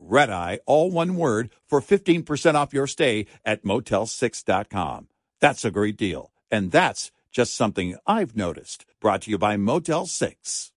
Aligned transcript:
Red 0.00 0.30
Eye, 0.30 0.60
all 0.66 0.90
one 0.90 1.14
word, 1.16 1.50
for 1.66 1.80
15% 1.80 2.54
off 2.54 2.72
your 2.72 2.86
stay 2.86 3.26
at 3.44 3.62
motel6.com. 3.64 5.08
That's 5.40 5.64
a 5.64 5.70
great 5.70 5.96
deal. 5.96 6.32
And 6.50 6.72
that's 6.72 7.12
just 7.30 7.54
something 7.54 7.96
I've 8.06 8.36
noticed. 8.36 8.86
Brought 9.00 9.22
to 9.22 9.30
you 9.30 9.38
by 9.38 9.56
Motel 9.56 10.06
6. 10.06 10.72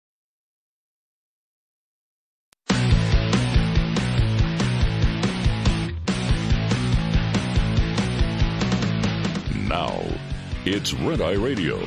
Now, 9.67 10.03
it's 10.66 10.94
Red 10.94 11.20
Eye 11.22 11.33
Radio. 11.33 11.80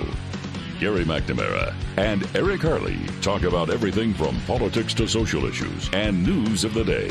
Gary 0.78 1.05
McNamara 1.05 1.74
and 1.96 2.28
Eric 2.36 2.60
Harley 2.60 2.98
talk 3.22 3.44
about 3.44 3.70
everything 3.70 4.12
from 4.12 4.38
politics 4.42 4.92
to 4.94 5.08
social 5.08 5.46
issues 5.46 5.88
and 5.94 6.22
news 6.22 6.64
of 6.64 6.74
the 6.74 6.84
day. 6.84 7.08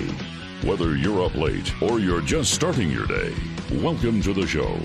Whether 0.64 0.96
you're 0.96 1.26
up 1.26 1.34
late 1.36 1.74
or 1.82 2.00
you're 2.00 2.22
just 2.22 2.54
starting 2.54 2.92
your 2.92 3.08
day, 3.08 3.34
welcome 3.72 4.22
to 4.22 4.34
the 4.34 4.46
show. 4.46 4.78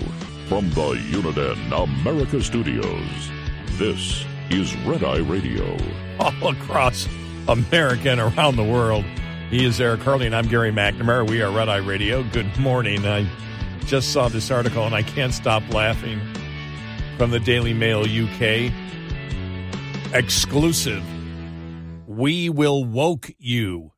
From 0.49 0.69
the 0.71 0.95
Uniden 1.11 1.83
America 1.83 2.41
Studios, 2.41 3.29
this 3.73 4.25
is 4.49 4.75
Red 4.77 5.03
Eye 5.03 5.19
Radio. 5.19 5.77
all 6.19 6.49
across 6.49 7.07
America 7.47 8.09
and 8.09 8.19
around 8.19 8.55
the 8.55 8.63
world. 8.63 9.05
He 9.51 9.63
is 9.63 9.79
Eric 9.79 10.01
Harley, 10.01 10.25
and 10.25 10.35
I'm 10.35 10.47
Gary 10.47 10.71
McNamara. 10.71 11.29
We 11.29 11.43
are 11.43 11.51
Red 11.51 11.69
Eye 11.69 11.77
Radio. 11.77 12.23
Good 12.23 12.57
morning. 12.57 13.05
I 13.05 13.27
just 13.85 14.11
saw 14.11 14.27
this 14.27 14.49
article, 14.49 14.85
and 14.85 14.95
I 14.95 15.03
can't 15.03 15.33
stop 15.33 15.61
laughing 15.71 16.19
from 17.21 17.29
the 17.29 17.39
Daily 17.39 17.71
Mail 17.71 17.99
UK. 18.01 18.73
Exclusive. 20.11 21.03
We 22.07 22.49
Will 22.49 22.83
Woke 22.83 23.29
You. 23.37 23.91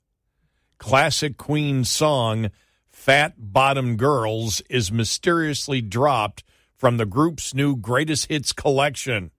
Classic 0.77 1.37
Queen 1.37 1.85
song, 1.85 2.51
Fat 2.89 3.35
Bottom 3.37 3.95
Girls, 3.95 4.59
is 4.69 4.91
mysteriously 4.91 5.79
dropped 5.79 6.43
from 6.75 6.97
the 6.97 7.05
group's 7.05 7.53
new 7.53 7.77
greatest 7.77 8.25
hits 8.25 8.51
collection. 8.51 9.31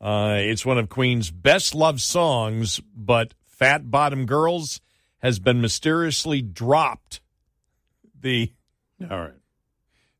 Uh, 0.00 0.36
it's 0.38 0.64
one 0.64 0.78
of 0.78 0.88
Queen's 0.88 1.32
best 1.32 1.74
loved 1.74 2.00
songs, 2.00 2.80
but 2.94 3.34
Fat 3.44 3.90
Bottom 3.90 4.24
Girls 4.24 4.80
has 5.18 5.40
been 5.40 5.60
mysteriously 5.60 6.42
dropped. 6.42 7.20
The 8.20 8.52
All 9.10 9.18
right. 9.18 9.35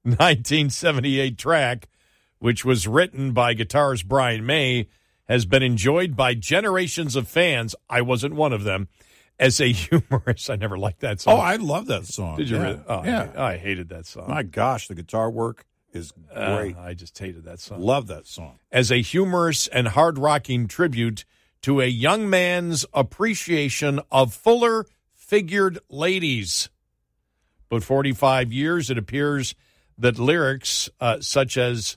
1978 0.07 1.37
track, 1.39 1.89
which 2.39 2.65
was 2.65 2.87
written 2.87 3.33
by 3.33 3.55
guitarist 3.55 4.07
Brian 4.07 4.47
May, 4.47 4.89
has 5.29 5.45
been 5.47 5.63
enjoyed 5.63 6.15
by 6.17 6.35
generations 6.35 7.17
of 7.17 7.29
fans. 7.29 7.75
I 7.91 8.01
wasn't 8.03 8.35
one 8.35 8.53
of 8.53 8.65
them. 8.65 8.89
As 9.39 9.61
a 9.61 9.67
humorous, 9.73 10.49
I 10.49 10.57
never 10.57 10.79
liked 10.79 11.01
that 11.01 11.21
song. 11.21 11.35
Oh, 11.39 11.41
I 11.41 11.57
love 11.57 11.87
that 11.87 12.07
song. 12.07 12.37
Did 12.39 12.49
you 12.49 12.57
yeah. 12.57 12.63
really? 12.63 12.81
Oh, 12.89 13.05
yeah. 13.05 13.33
I, 13.37 13.53
I 13.53 13.57
hated 13.59 13.89
that 13.91 14.07
song. 14.07 14.29
My 14.29 14.43
gosh, 14.43 14.89
the 14.89 14.95
guitar 14.95 15.31
work 15.31 15.67
is 15.93 16.13
Uh, 16.33 16.57
great. 16.57 16.77
I 16.77 16.95
just 16.95 17.19
hated 17.19 17.45
that 17.45 17.61
song. 17.61 17.81
love 17.81 18.07
that 18.07 18.27
song. 18.27 18.59
as 18.73 18.91
a 18.91 19.03
humorous 19.03 19.67
and 19.69 19.89
hard 19.89 20.19
rocking 20.19 20.69
tribute 20.69 21.25
to 21.63 21.81
a 21.81 21.87
young 21.87 22.31
man's 22.31 22.87
appreciation 22.95 24.01
of 24.13 24.33
fuller 24.33 24.87
figured 25.15 25.81
ladies. 25.91 26.69
But 27.69 27.83
45 27.83 28.53
years, 28.53 28.91
it 28.91 28.99
appears 28.99 29.55
that 29.99 30.19
lyrics 30.19 30.91
uh, 31.01 31.21
such 31.21 31.57
as 31.57 31.97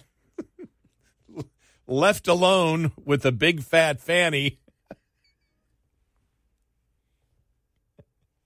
left 1.87 2.27
alone 2.27 2.91
with 3.03 3.25
a 3.25 3.31
big 3.31 3.61
fat 3.61 4.01
fanny 4.01 4.57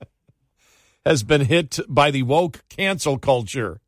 has 1.05 1.23
been 1.23 1.45
hit 1.45 1.79
by 1.87 2.11
the 2.11 2.23
woke 2.23 2.63
cancel 2.69 3.17
culture. 3.17 3.79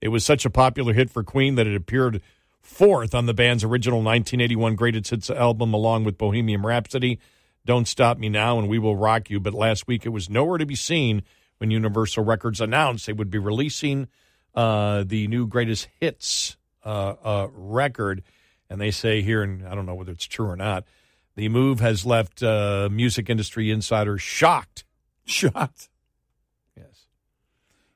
It 0.00 0.08
was 0.08 0.24
such 0.24 0.44
a 0.44 0.50
popular 0.50 0.92
hit 0.92 1.10
for 1.10 1.22
Queen 1.22 1.54
that 1.54 1.66
it 1.66 1.74
appeared 1.74 2.20
fourth 2.60 3.14
on 3.14 3.26
the 3.26 3.34
band's 3.34 3.64
original 3.64 3.98
1981 3.98 4.74
Greatest 4.74 5.10
Hits 5.10 5.30
album, 5.30 5.72
along 5.72 6.04
with 6.04 6.18
Bohemian 6.18 6.62
Rhapsody, 6.62 7.18
Don't 7.66 7.86
Stop 7.86 8.16
Me 8.16 8.28
Now, 8.28 8.58
and 8.58 8.68
We 8.68 8.78
Will 8.78 8.96
Rock 8.96 9.28
You. 9.28 9.40
But 9.40 9.52
last 9.52 9.86
week 9.86 10.06
it 10.06 10.10
was 10.10 10.30
nowhere 10.30 10.56
to 10.56 10.64
be 10.64 10.76
seen 10.76 11.22
when 11.58 11.70
Universal 11.70 12.24
Records 12.24 12.60
announced 12.60 13.06
they 13.06 13.12
would 13.12 13.30
be 13.30 13.38
releasing 13.38 14.08
uh, 14.54 15.04
the 15.06 15.26
new 15.28 15.46
Greatest 15.46 15.88
Hits 16.00 16.56
uh, 16.84 17.14
uh, 17.22 17.48
record. 17.52 18.22
And 18.70 18.80
they 18.80 18.90
say 18.90 19.20
here, 19.20 19.42
and 19.42 19.66
I 19.66 19.74
don't 19.74 19.84
know 19.84 19.94
whether 19.94 20.12
it's 20.12 20.26
true 20.26 20.46
or 20.46 20.56
not, 20.56 20.84
the 21.34 21.48
move 21.48 21.80
has 21.80 22.06
left 22.06 22.42
uh, 22.42 22.88
music 22.90 23.28
industry 23.28 23.70
insiders 23.70 24.22
shocked. 24.22 24.84
Shocked. 25.24 25.88
Yes. 26.76 27.06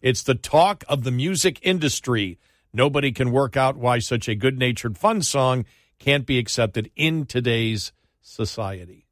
It's 0.03 0.23
the 0.23 0.35
talk 0.35 0.85
of 0.89 1.05
the 1.05 1.11
music 1.11 1.59
industry. 1.63 2.39
Nobody 2.73 3.13
can 3.13 3.31
work 3.31 3.57
out 3.57 3.77
why 3.77 4.01
such 4.01 4.29
a 4.29 4.35
good 4.35 4.59
natured, 4.59 4.99
fun 4.99 5.23
song 5.23 5.65
can't 5.99 6.27
be 6.27 6.39
accepted 6.39 6.91
in 6.97 7.27
today's 7.27 7.93
society. 8.21 9.07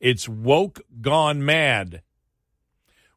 It's 0.00 0.28
woke 0.28 0.80
gone 1.00 1.44
mad. 1.44 2.02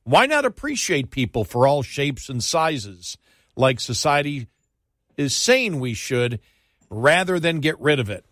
Why 0.04 0.26
not 0.26 0.46
appreciate 0.46 1.12
people 1.12 1.44
for 1.44 1.68
all 1.68 1.84
shapes 1.84 2.30
and 2.30 2.42
sizes 2.42 3.18
like 3.56 3.80
society 3.80 4.48
is 5.18 5.36
saying 5.36 5.80
we 5.80 5.94
should 5.94 6.40
rather 6.90 7.40
than 7.40 7.60
get 7.60 7.80
rid 7.82 8.00
of 8.00 8.10
it? 8.10 8.26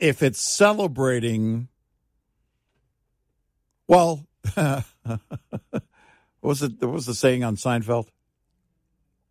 If 0.00 0.22
it's 0.22 0.42
celebrating, 0.42 1.68
well, 3.86 4.26
what 4.54 4.84
was 6.40 6.62
it? 6.62 6.80
What 6.80 6.92
was 6.92 7.06
the 7.06 7.14
saying 7.14 7.44
on 7.44 7.54
Seinfeld? 7.54 8.08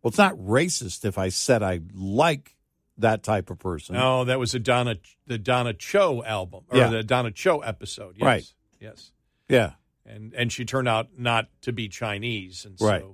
Well, 0.02 0.08
it's 0.08 0.18
not 0.18 0.36
racist 0.36 1.04
if 1.04 1.18
I 1.18 1.28
said 1.28 1.62
I 1.62 1.80
like 1.94 2.56
that 3.02 3.22
type 3.22 3.50
of 3.50 3.58
person. 3.58 3.94
No, 3.94 4.24
that 4.24 4.38
was 4.40 4.54
a 4.54 4.58
Donna 4.58 4.96
the 5.26 5.38
Donna 5.38 5.72
Cho 5.74 6.24
album 6.24 6.64
or 6.70 6.78
Yeah. 6.78 6.88
the 6.88 7.02
Donna 7.04 7.30
Cho 7.30 7.60
episode. 7.60 8.16
Yes. 8.16 8.24
Right. 8.26 8.54
Yes. 8.80 9.12
Yeah. 9.48 9.72
And 10.04 10.34
and 10.34 10.52
she 10.52 10.64
turned 10.64 10.88
out 10.88 11.10
not 11.16 11.48
to 11.62 11.72
be 11.72 11.88
Chinese, 11.88 12.64
and 12.64 12.78
so. 12.78 12.86
Right. 12.86 13.04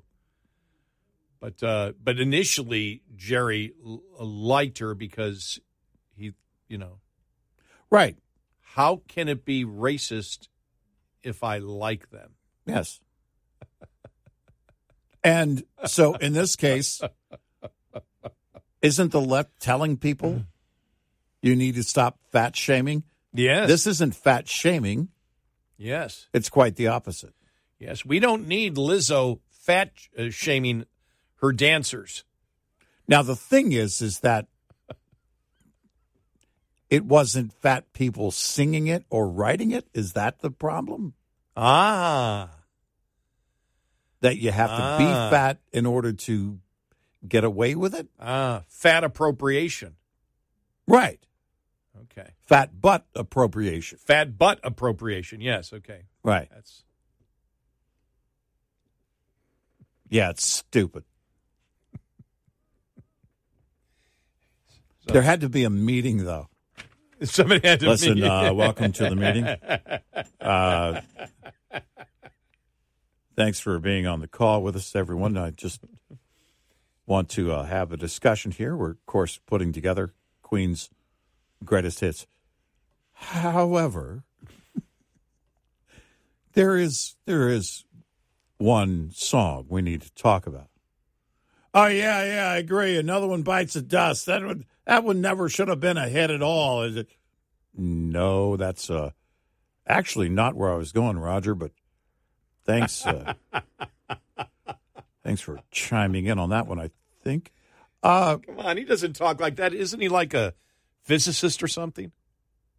But 1.40 1.62
uh, 1.62 1.92
but 2.02 2.18
initially 2.18 3.02
Jerry 3.14 3.74
liked 4.18 4.78
her 4.78 4.94
because 4.94 5.60
he, 6.16 6.32
you 6.68 6.78
know, 6.78 6.98
Right. 7.90 8.16
how 8.60 9.02
can 9.06 9.28
it 9.28 9.44
be 9.44 9.64
racist 9.64 10.48
if 11.22 11.44
I 11.44 11.58
like 11.58 12.10
them? 12.10 12.32
Yes. 12.66 13.00
And 15.22 15.64
so 15.86 16.14
in 16.14 16.32
this 16.32 16.56
case, 16.56 17.00
isn't 18.82 19.12
the 19.12 19.20
left 19.20 19.60
telling 19.60 19.96
people 19.96 20.44
you 21.42 21.54
need 21.56 21.74
to 21.76 21.82
stop 21.82 22.18
fat 22.32 22.56
shaming? 22.56 23.02
Yes. 23.32 23.68
This 23.68 23.86
isn't 23.86 24.14
fat 24.14 24.48
shaming, 24.48 25.08
yes. 25.76 26.28
it's 26.32 26.48
quite 26.48 26.76
the 26.76 26.88
opposite. 26.88 27.34
Yes. 27.78 28.04
We 28.04 28.18
don't 28.18 28.48
need 28.48 28.74
Lizzo 28.76 29.40
fat 29.50 29.92
uh, 30.18 30.30
shaming 30.30 30.86
her 31.36 31.52
dancers. 31.52 32.24
Now 33.06 33.22
the 33.22 33.36
thing 33.36 33.72
is 33.72 34.00
is 34.02 34.20
that 34.20 34.46
it 36.90 37.04
wasn't 37.04 37.52
fat 37.52 37.92
people 37.92 38.30
singing 38.30 38.86
it 38.86 39.04
or 39.10 39.28
writing 39.28 39.70
it. 39.70 39.86
Is 39.94 40.14
that 40.14 40.40
the 40.40 40.50
problem? 40.50 41.14
Ah. 41.56 42.50
that 44.20 44.38
you 44.38 44.50
have 44.50 44.70
to 44.70 44.96
be 44.98 45.10
Ah. 45.10 45.30
fat 45.30 45.58
in 45.72 45.86
order 45.86 46.12
to 46.12 46.58
get 47.26 47.44
away 47.44 47.74
with 47.74 47.94
it. 47.94 48.08
Ah, 48.20 48.64
fat 48.68 49.04
appropriation. 49.04 49.96
Right. 50.86 51.20
Okay. 52.02 52.30
Fat 52.46 52.80
butt 52.80 53.06
appropriation. 53.14 53.98
Fat 53.98 54.38
butt 54.38 54.60
appropriation. 54.62 55.40
Yes. 55.40 55.72
Okay. 55.72 56.02
Right. 56.22 56.48
That's 56.52 56.84
Yeah, 60.08 60.30
it's 60.30 60.46
stupid. 60.46 61.04
So- 65.06 65.12
There 65.12 65.22
had 65.22 65.40
to 65.42 65.48
be 65.48 65.64
a 65.64 65.70
meeting, 65.70 66.24
though. 66.24 66.48
somebody 67.24 67.66
had 67.66 67.80
to 67.80 67.88
Listen, 67.88 68.22
uh, 68.22 68.52
welcome 68.54 68.92
to 68.92 69.08
the 69.08 69.16
meeting. 69.16 69.46
Uh, 70.40 71.02
thanks 73.36 73.60
for 73.60 73.78
being 73.78 74.06
on 74.06 74.20
the 74.20 74.28
call 74.28 74.62
with 74.62 74.74
us, 74.76 74.96
everyone. 74.96 75.36
I 75.36 75.50
just 75.50 75.80
want 77.08 77.30
to 77.30 77.50
uh, 77.50 77.64
have 77.64 77.90
a 77.90 77.96
discussion 77.96 78.50
here. 78.52 78.76
We're, 78.76 78.90
of 78.90 79.06
course, 79.06 79.40
putting 79.46 79.72
together 79.72 80.12
Queen's 80.42 80.90
greatest 81.64 82.00
hits. 82.00 82.26
However, 83.14 84.24
there 86.52 86.76
is 86.76 87.16
there 87.24 87.48
is 87.48 87.84
one 88.58 89.10
song 89.12 89.66
we 89.68 89.82
need 89.82 90.02
to 90.02 90.14
talk 90.14 90.46
about. 90.46 90.68
Oh 91.74 91.86
yeah, 91.86 92.24
yeah, 92.24 92.50
I 92.50 92.56
agree. 92.58 92.98
Another 92.98 93.26
one 93.26 93.42
bites 93.42 93.74
the 93.74 93.82
dust. 93.82 94.26
That 94.26 94.44
one 94.44 94.66
that 94.84 95.02
one 95.02 95.20
never 95.20 95.48
should 95.48 95.68
have 95.68 95.80
been 95.80 95.96
a 95.96 96.08
hit 96.08 96.30
at 96.30 96.42
all. 96.42 96.82
Is 96.82 96.96
it? 96.96 97.08
No, 97.74 98.56
that's 98.56 98.90
uh 98.90 99.10
actually 99.86 100.28
not 100.28 100.54
where 100.54 100.70
I 100.70 100.76
was 100.76 100.92
going, 100.92 101.18
Roger, 101.18 101.54
but 101.54 101.72
thanks 102.64 103.04
uh 103.06 103.32
thanks 105.28 105.42
for 105.42 105.60
chiming 105.70 106.24
in 106.24 106.38
on 106.38 106.48
that 106.48 106.66
one, 106.66 106.80
I 106.80 106.88
think. 107.22 107.52
Uh 108.02 108.38
Come 108.38 108.60
on, 108.60 108.78
he 108.78 108.84
doesn't 108.84 109.12
talk 109.14 109.40
like 109.40 109.56
that. 109.56 109.74
Isn't 109.74 110.00
he 110.00 110.08
like 110.08 110.32
a 110.32 110.54
physicist 111.02 111.62
or 111.62 111.68
something? 111.68 112.12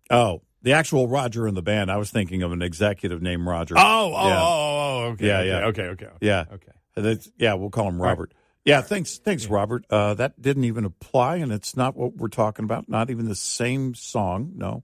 oh, 0.09 0.41
the 0.63 0.73
actual 0.73 1.07
Roger 1.07 1.47
in 1.47 1.53
the 1.53 1.61
band. 1.61 1.91
I 1.91 1.97
was 1.97 2.09
thinking 2.09 2.41
of 2.41 2.51
an 2.51 2.63
executive 2.63 3.21
named 3.21 3.45
Roger. 3.45 3.75
Oh, 3.77 4.13
oh, 4.15 4.27
Yeah. 4.27 4.41
oh, 4.41 4.45
oh, 4.47 5.09
okay. 5.11 5.27
Yeah, 5.27 5.37
okay, 5.37 5.47
yeah. 5.47 5.65
Okay, 5.67 5.83
okay. 5.83 6.05
okay. 6.05 6.15
Yeah. 6.21 6.45
Okay. 6.51 6.71
That's, 6.95 7.31
yeah, 7.37 7.53
we'll 7.53 7.69
call 7.69 7.87
him 7.87 8.01
Robert. 8.01 8.33
Yeah, 8.65 8.81
thanks, 8.81 9.19
thanks, 9.19 9.45
Robert. 9.45 9.85
Uh, 9.89 10.15
that 10.15 10.41
didn't 10.41 10.63
even 10.65 10.83
apply, 10.85 11.37
and 11.37 11.51
it's 11.51 11.77
not 11.77 11.95
what 11.95 12.15
we're 12.17 12.27
talking 12.27 12.65
about. 12.65 12.89
Not 12.89 13.11
even 13.11 13.27
the 13.29 13.35
same 13.35 13.93
song. 13.93 14.53
No, 14.55 14.83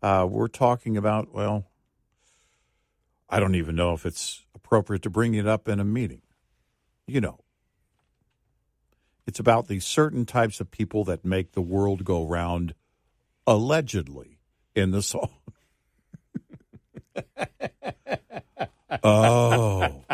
uh, 0.00 0.26
we're 0.28 0.48
talking 0.48 0.96
about. 0.96 1.32
Well, 1.32 1.66
I 3.28 3.38
don't 3.38 3.54
even 3.54 3.76
know 3.76 3.92
if 3.92 4.06
it's 4.06 4.44
appropriate 4.54 5.02
to 5.02 5.10
bring 5.10 5.34
it 5.34 5.46
up 5.46 5.68
in 5.68 5.78
a 5.78 5.84
meeting. 5.84 6.22
You 7.12 7.20
know, 7.20 7.40
it's 9.26 9.38
about 9.38 9.68
the 9.68 9.80
certain 9.80 10.24
types 10.24 10.60
of 10.60 10.70
people 10.70 11.04
that 11.04 11.26
make 11.26 11.52
the 11.52 11.60
world 11.60 12.04
go 12.04 12.26
round, 12.26 12.74
allegedly 13.46 14.38
in 14.74 14.92
the 14.92 15.02
song. 15.02 15.28
oh. 19.02 20.04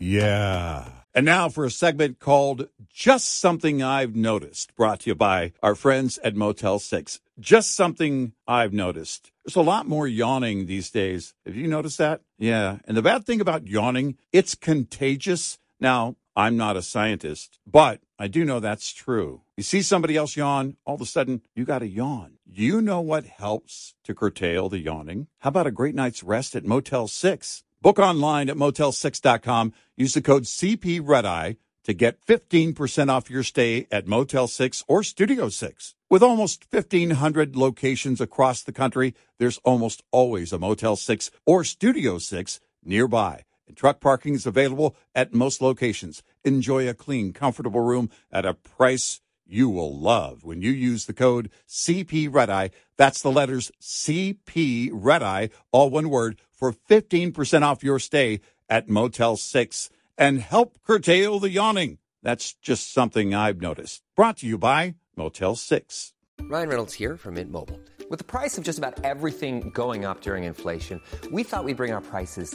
Yeah. 0.00 0.88
And 1.14 1.24
now 1.24 1.48
for 1.48 1.64
a 1.64 1.70
segment 1.70 2.18
called 2.18 2.68
Just 2.92 3.38
Something 3.38 3.80
I've 3.80 4.16
Noticed, 4.16 4.74
brought 4.74 5.00
to 5.00 5.10
you 5.10 5.14
by 5.14 5.52
our 5.62 5.76
friends 5.76 6.18
at 6.24 6.34
Motel 6.34 6.80
6. 6.80 7.20
Just 7.38 7.76
something 7.76 8.32
I've 8.48 8.72
noticed. 8.72 9.30
There's 9.44 9.54
a 9.54 9.62
lot 9.62 9.86
more 9.86 10.08
yawning 10.08 10.66
these 10.66 10.90
days. 10.90 11.34
Have 11.46 11.54
you 11.54 11.68
noticed 11.68 11.98
that? 11.98 12.22
Yeah. 12.38 12.78
And 12.86 12.96
the 12.96 13.02
bad 13.02 13.24
thing 13.24 13.40
about 13.40 13.68
yawning, 13.68 14.16
it's 14.32 14.56
contagious. 14.56 15.58
Now, 15.82 16.14
I'm 16.36 16.56
not 16.56 16.76
a 16.76 16.80
scientist, 16.80 17.58
but 17.66 18.00
I 18.16 18.28
do 18.28 18.44
know 18.44 18.60
that's 18.60 18.92
true. 18.92 19.40
You 19.56 19.64
see 19.64 19.82
somebody 19.82 20.16
else 20.16 20.36
yawn, 20.36 20.76
all 20.86 20.94
of 20.94 21.00
a 21.00 21.06
sudden 21.06 21.42
you 21.56 21.64
got 21.64 21.80
to 21.80 21.88
yawn. 21.88 22.34
You 22.46 22.80
know 22.80 23.00
what 23.00 23.24
helps 23.24 23.94
to 24.04 24.14
curtail 24.14 24.68
the 24.68 24.78
yawning? 24.78 25.26
How 25.40 25.48
about 25.48 25.66
a 25.66 25.72
great 25.72 25.96
night's 25.96 26.22
rest 26.22 26.54
at 26.54 26.64
Motel 26.64 27.08
6? 27.08 27.64
Book 27.80 27.98
online 27.98 28.48
at 28.48 28.56
motel6.com. 28.56 29.72
Use 29.96 30.14
the 30.14 30.22
code 30.22 30.44
CPREDEye 30.44 31.56
to 31.82 31.92
get 31.92 32.24
15% 32.24 33.08
off 33.08 33.28
your 33.28 33.42
stay 33.42 33.88
at 33.90 34.06
Motel 34.06 34.46
6 34.46 34.84
or 34.86 35.02
Studio 35.02 35.48
6. 35.48 35.96
With 36.08 36.22
almost 36.22 36.64
1,500 36.70 37.56
locations 37.56 38.20
across 38.20 38.62
the 38.62 38.70
country, 38.70 39.16
there's 39.40 39.58
almost 39.64 40.04
always 40.12 40.52
a 40.52 40.60
Motel 40.60 40.94
6 40.94 41.32
or 41.44 41.64
Studio 41.64 42.18
6 42.18 42.60
nearby. 42.84 43.42
And 43.72 43.76
truck 43.78 44.00
parking 44.00 44.34
is 44.34 44.44
available 44.44 44.94
at 45.14 45.32
most 45.32 45.62
locations. 45.62 46.22
Enjoy 46.44 46.86
a 46.86 46.92
clean, 46.92 47.32
comfortable 47.32 47.80
room 47.80 48.10
at 48.30 48.44
a 48.44 48.52
price 48.52 49.22
you 49.46 49.70
will 49.70 49.98
love 49.98 50.44
when 50.44 50.60
you 50.60 50.70
use 50.70 51.06
the 51.06 51.14
code 51.14 51.48
CP 51.66 52.28
Red 52.30 52.50
Eye. 52.50 52.68
That's 52.98 53.22
the 53.22 53.30
letters 53.30 53.72
CP 53.80 54.90
Red 54.92 55.22
Eye, 55.22 55.48
all 55.70 55.88
one 55.88 56.10
word, 56.10 56.38
for 56.52 56.74
15% 56.74 57.62
off 57.62 57.82
your 57.82 57.98
stay 57.98 58.40
at 58.68 58.90
Motel 58.90 59.38
6 59.38 59.88
and 60.18 60.42
help 60.42 60.76
curtail 60.86 61.40
the 61.40 61.48
yawning. 61.48 61.96
That's 62.22 62.52
just 62.52 62.92
something 62.92 63.34
I've 63.34 63.62
noticed. 63.62 64.02
Brought 64.14 64.36
to 64.38 64.46
you 64.46 64.58
by 64.58 64.96
Motel 65.16 65.56
6. 65.56 66.12
Ryan 66.42 66.68
Reynolds 66.68 66.92
here 66.92 67.16
from 67.16 67.36
Mint 67.36 67.50
Mobile. 67.50 67.80
With 68.10 68.18
the 68.18 68.24
price 68.24 68.58
of 68.58 68.64
just 68.64 68.78
about 68.78 69.02
everything 69.02 69.70
going 69.70 70.04
up 70.04 70.20
during 70.20 70.44
inflation, 70.44 71.00
we 71.30 71.42
thought 71.42 71.64
we'd 71.64 71.78
bring 71.78 71.94
our 71.94 72.02
prices 72.02 72.54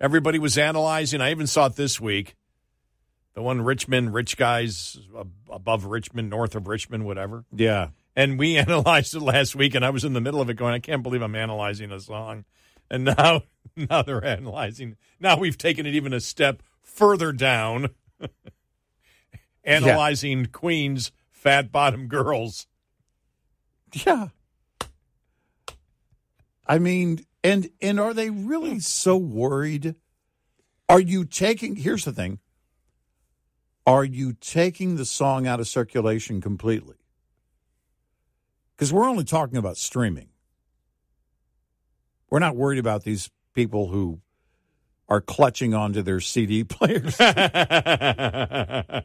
everybody 0.00 0.38
was 0.38 0.58
analyzing. 0.58 1.20
I 1.20 1.30
even 1.30 1.46
saw 1.46 1.66
it 1.66 1.76
this 1.76 2.00
week. 2.00 2.34
The 3.34 3.42
one 3.42 3.62
Richmond, 3.62 4.14
rich 4.14 4.36
guys 4.36 4.98
above 5.50 5.86
Richmond, 5.86 6.30
north 6.30 6.54
of 6.54 6.68
Richmond, 6.68 7.04
whatever. 7.04 7.44
Yeah. 7.54 7.88
And 8.14 8.38
we 8.38 8.56
analyzed 8.58 9.14
it 9.14 9.20
last 9.20 9.56
week, 9.56 9.74
and 9.74 9.84
I 9.84 9.90
was 9.90 10.04
in 10.04 10.12
the 10.12 10.20
middle 10.20 10.40
of 10.40 10.50
it 10.50 10.54
going, 10.54 10.74
I 10.74 10.78
can't 10.78 11.02
believe 11.02 11.22
I'm 11.22 11.34
analyzing 11.34 11.90
a 11.90 12.00
song. 12.00 12.44
And 12.90 13.04
now, 13.04 13.42
now 13.76 14.02
they're 14.02 14.24
analyzing. 14.24 14.96
Now 15.18 15.36
we've 15.36 15.58
taken 15.58 15.86
it 15.86 15.94
even 15.94 16.12
a 16.12 16.20
step 16.20 16.62
further 16.82 17.32
down, 17.32 17.90
analyzing 19.64 20.46
Queen's 20.46 21.10
fat 21.30 21.72
bottom 21.72 22.06
girls. 22.06 22.66
Yeah. 23.92 24.28
I 26.66 26.78
mean, 26.78 27.24
and 27.42 27.68
and 27.80 28.00
are 28.00 28.14
they 28.14 28.30
really 28.30 28.80
so 28.80 29.16
worried? 29.16 29.94
Are 30.88 31.00
you 31.00 31.24
taking 31.24 31.76
here's 31.76 32.04
the 32.04 32.12
thing. 32.12 32.38
Are 33.86 34.04
you 34.04 34.32
taking 34.32 34.96
the 34.96 35.04
song 35.04 35.46
out 35.46 35.60
of 35.60 35.68
circulation 35.68 36.40
completely? 36.40 36.96
Because 38.74 38.92
we're 38.92 39.08
only 39.08 39.24
talking 39.24 39.58
about 39.58 39.76
streaming. 39.76 40.28
We're 42.30 42.38
not 42.38 42.56
worried 42.56 42.78
about 42.78 43.04
these 43.04 43.30
people 43.54 43.88
who 43.88 44.20
are 45.08 45.20
clutching 45.20 45.74
onto 45.74 46.02
their 46.02 46.20
CD 46.20 46.64
players. 46.64 47.16
I 47.20 49.02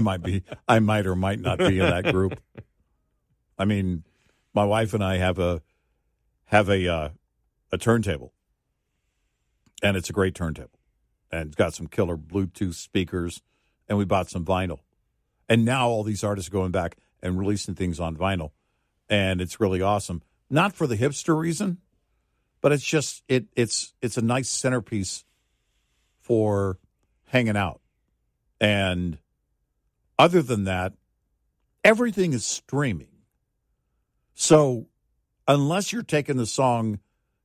might 0.00 0.22
be, 0.22 0.42
I 0.68 0.78
might 0.78 1.06
or 1.06 1.16
might 1.16 1.40
not 1.40 1.58
be 1.58 1.78
in 1.78 1.90
that 1.90 2.12
group. 2.12 2.38
I 3.58 3.64
mean, 3.64 4.04
my 4.54 4.64
wife 4.64 4.94
and 4.94 5.02
I 5.02 5.16
have 5.16 5.38
a 5.38 5.62
have 6.46 6.68
a 6.68 6.88
uh, 6.88 7.08
a 7.72 7.78
turntable, 7.78 8.32
and 9.82 9.96
it's 9.96 10.10
a 10.10 10.12
great 10.12 10.34
turntable, 10.34 10.78
and 11.30 11.48
it's 11.48 11.56
got 11.56 11.74
some 11.74 11.86
killer 11.86 12.16
Bluetooth 12.16 12.74
speakers, 12.74 13.42
and 13.88 13.98
we 13.98 14.04
bought 14.04 14.30
some 14.30 14.44
vinyl, 14.44 14.80
and 15.48 15.64
now 15.64 15.88
all 15.88 16.02
these 16.02 16.24
artists 16.24 16.48
are 16.48 16.52
going 16.52 16.72
back 16.72 16.96
and 17.22 17.38
releasing 17.38 17.74
things 17.74 18.00
on 18.00 18.16
vinyl, 18.16 18.50
and 19.08 19.40
it's 19.40 19.60
really 19.60 19.82
awesome. 19.82 20.22
Not 20.48 20.72
for 20.72 20.86
the 20.86 20.96
hipster 20.96 21.38
reason, 21.38 21.78
but 22.60 22.72
it's 22.72 22.84
just 22.84 23.22
it 23.28 23.46
it's 23.56 23.94
it's 24.00 24.16
a 24.16 24.22
nice 24.22 24.48
centerpiece 24.48 25.24
for 26.20 26.78
hanging 27.28 27.56
out, 27.56 27.80
and 28.60 29.18
other 30.18 30.42
than 30.42 30.64
that, 30.64 30.94
everything 31.84 32.32
is 32.32 32.44
streaming. 32.44 33.08
So, 34.34 34.86
unless 35.48 35.92
you're 35.92 36.02
taking 36.02 36.36
the 36.36 36.46
song 36.46 37.00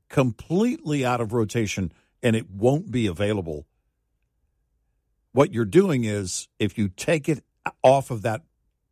completely 0.09 1.05
out 1.05 1.21
of 1.21 1.33
rotation 1.33 1.91
and 2.21 2.35
it 2.35 2.49
won't 2.49 2.91
be 2.91 3.07
available, 3.07 3.65
what 5.31 5.53
you're 5.53 5.65
doing 5.65 6.03
is 6.03 6.47
if 6.59 6.77
you 6.77 6.89
take 6.89 7.29
it 7.29 7.43
off 7.83 8.11
of 8.11 8.21
that 8.23 8.41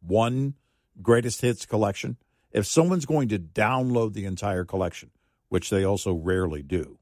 one 0.02 0.56
greatest 1.02 1.42
hits 1.42 1.66
collection, 1.66 2.18
if 2.52 2.66
someone's 2.66 3.06
going 3.06 3.28
to 3.30 3.40
download 3.40 4.14
the 4.14 4.26
entire 4.26 4.66
collection, 4.66 5.12
which 5.50 5.70
they 5.70 5.84
also 5.84 6.14
rarely 6.14 6.62
do, 6.64 6.98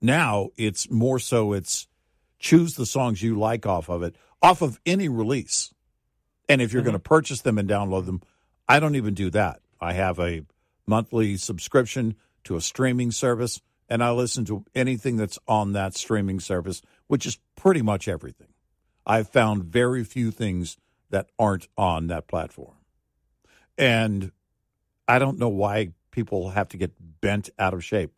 now 0.00 0.50
it's 0.56 0.90
more 0.90 1.18
so 1.18 1.52
it's 1.52 1.88
choose 2.38 2.74
the 2.74 2.86
songs 2.86 3.22
you 3.22 3.38
like 3.38 3.66
off 3.66 3.88
of 3.88 4.02
it, 4.02 4.14
off 4.42 4.62
of 4.62 4.78
any 4.84 5.08
release. 5.08 5.72
And 6.48 6.60
if 6.60 6.72
you're 6.72 6.80
Mm-hmm. 6.82 6.86
going 6.90 6.92
to 6.94 7.08
purchase 7.08 7.40
them 7.40 7.58
and 7.58 7.68
download 7.68 8.06
them, 8.06 8.20
I 8.68 8.78
don't 8.78 8.94
even 8.96 9.14
do 9.14 9.30
that. 9.30 9.60
I 9.80 9.92
have 9.92 10.18
a 10.18 10.42
monthly 10.86 11.36
subscription 11.36 12.16
to 12.44 12.56
a 12.56 12.60
streaming 12.60 13.10
service, 13.10 13.60
and 13.88 14.02
I 14.02 14.10
listen 14.12 14.44
to 14.46 14.64
anything 14.74 15.16
that's 15.16 15.38
on 15.46 15.72
that 15.72 15.96
streaming 15.96 16.40
service, 16.40 16.82
which 17.06 17.26
is 17.26 17.38
pretty 17.56 17.82
much 17.82 18.08
everything. 18.08 18.48
I've 19.06 19.28
found 19.28 19.64
very 19.64 20.04
few 20.04 20.30
things 20.30 20.76
that 21.10 21.28
aren't 21.38 21.68
on 21.76 22.08
that 22.08 22.26
platform. 22.26 22.76
And 23.78 24.32
I 25.06 25.18
don't 25.18 25.38
know 25.38 25.48
why 25.48 25.92
people 26.10 26.50
have 26.50 26.68
to 26.70 26.76
get 26.76 26.92
bent 27.20 27.50
out 27.58 27.74
of 27.74 27.84
shape. 27.84 28.12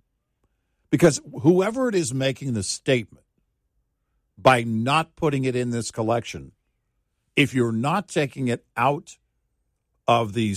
Because 0.90 1.20
whoever 1.42 1.88
it 1.88 1.94
is 1.94 2.14
making 2.14 2.54
the 2.54 2.62
statement, 2.62 3.24
by 4.38 4.62
not 4.62 5.16
putting 5.16 5.44
it 5.44 5.56
in 5.56 5.70
this 5.70 5.90
collection, 5.90 6.52
if 7.36 7.54
you're 7.54 7.72
not 7.72 8.08
taking 8.08 8.48
it 8.48 8.64
out 8.76 9.18
of 10.06 10.32
the 10.32 10.54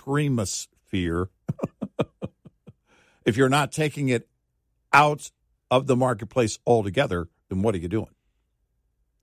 streamosphere, 0.00 1.28
if 3.24 3.36
you're 3.36 3.48
not 3.48 3.72
taking 3.72 4.08
it 4.08 4.28
out 4.92 5.30
of 5.70 5.86
the 5.86 5.96
marketplace 5.96 6.58
altogether, 6.66 7.28
then 7.48 7.62
what 7.62 7.74
are 7.74 7.78
you 7.78 7.88
doing? 7.88 8.08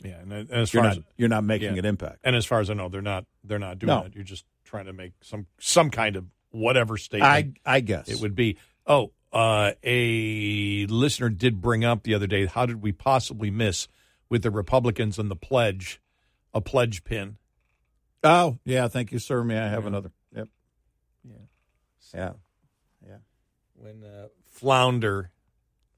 Yeah, 0.04 0.20
and, 0.20 0.32
and 0.32 0.52
as 0.52 0.74
You're 0.74 0.84
far 0.84 0.90
not 0.92 0.98
as 1.00 1.04
you're 1.18 1.30
not 1.30 1.44
making 1.44 1.74
yeah. 1.74 1.80
an 1.80 1.86
impact. 1.86 2.20
and 2.24 2.36
as 2.36 2.46
far 2.46 2.60
as 2.60 2.70
I 2.70 2.74
know, 2.76 2.88
they're 2.88 3.02
not 3.02 3.26
they're 3.44 3.58
not 3.60 3.80
doing 3.80 3.88
No. 3.88 4.04
that. 4.04 4.14
You're 4.14 4.24
just 4.24 4.46
trying 4.64 4.86
to 4.86 4.94
make 4.94 5.14
some 5.22 5.48
some 5.60 5.90
kind 5.90 6.16
of 6.16 6.26
whatever 6.52 6.98
statement 6.98 7.58
I 7.66 7.78
I 7.78 7.80
guess 7.80 8.08
it 8.08 8.22
would 8.22 8.36
be. 8.36 8.58
Oh, 8.86 9.12
uh, 9.34 9.72
a 9.84 10.86
listener 10.86 11.30
did 11.30 11.62
bring 11.62 11.84
up 11.84 12.04
the 12.04 12.14
other 12.14 12.28
day. 12.28 12.46
How 12.46 12.66
did 12.68 12.82
we 12.82 12.92
possibly 12.92 13.50
miss 13.50 13.88
with 14.30 14.44
the 14.44 14.52
Republicans 14.52 15.18
and 15.20 15.30
the 15.32 15.36
pledge, 15.36 16.00
a 16.54 16.62
pledge 16.62 17.04
pin? 17.04 17.38
Oh 18.24 18.60
yeah, 18.66 18.88
thank 18.88 19.12
you, 19.12 19.18
sir. 19.20 19.44
May 19.44 19.58
I 19.58 19.68
have 19.68 19.82
Yeah. 19.84 19.88
another? 19.88 20.12
Yep. 22.14 22.38
Yeah. 23.04 23.10
Yeah. 23.10 23.18
When 23.76 24.04
uh, 24.04 24.28
Flounder, 24.50 25.32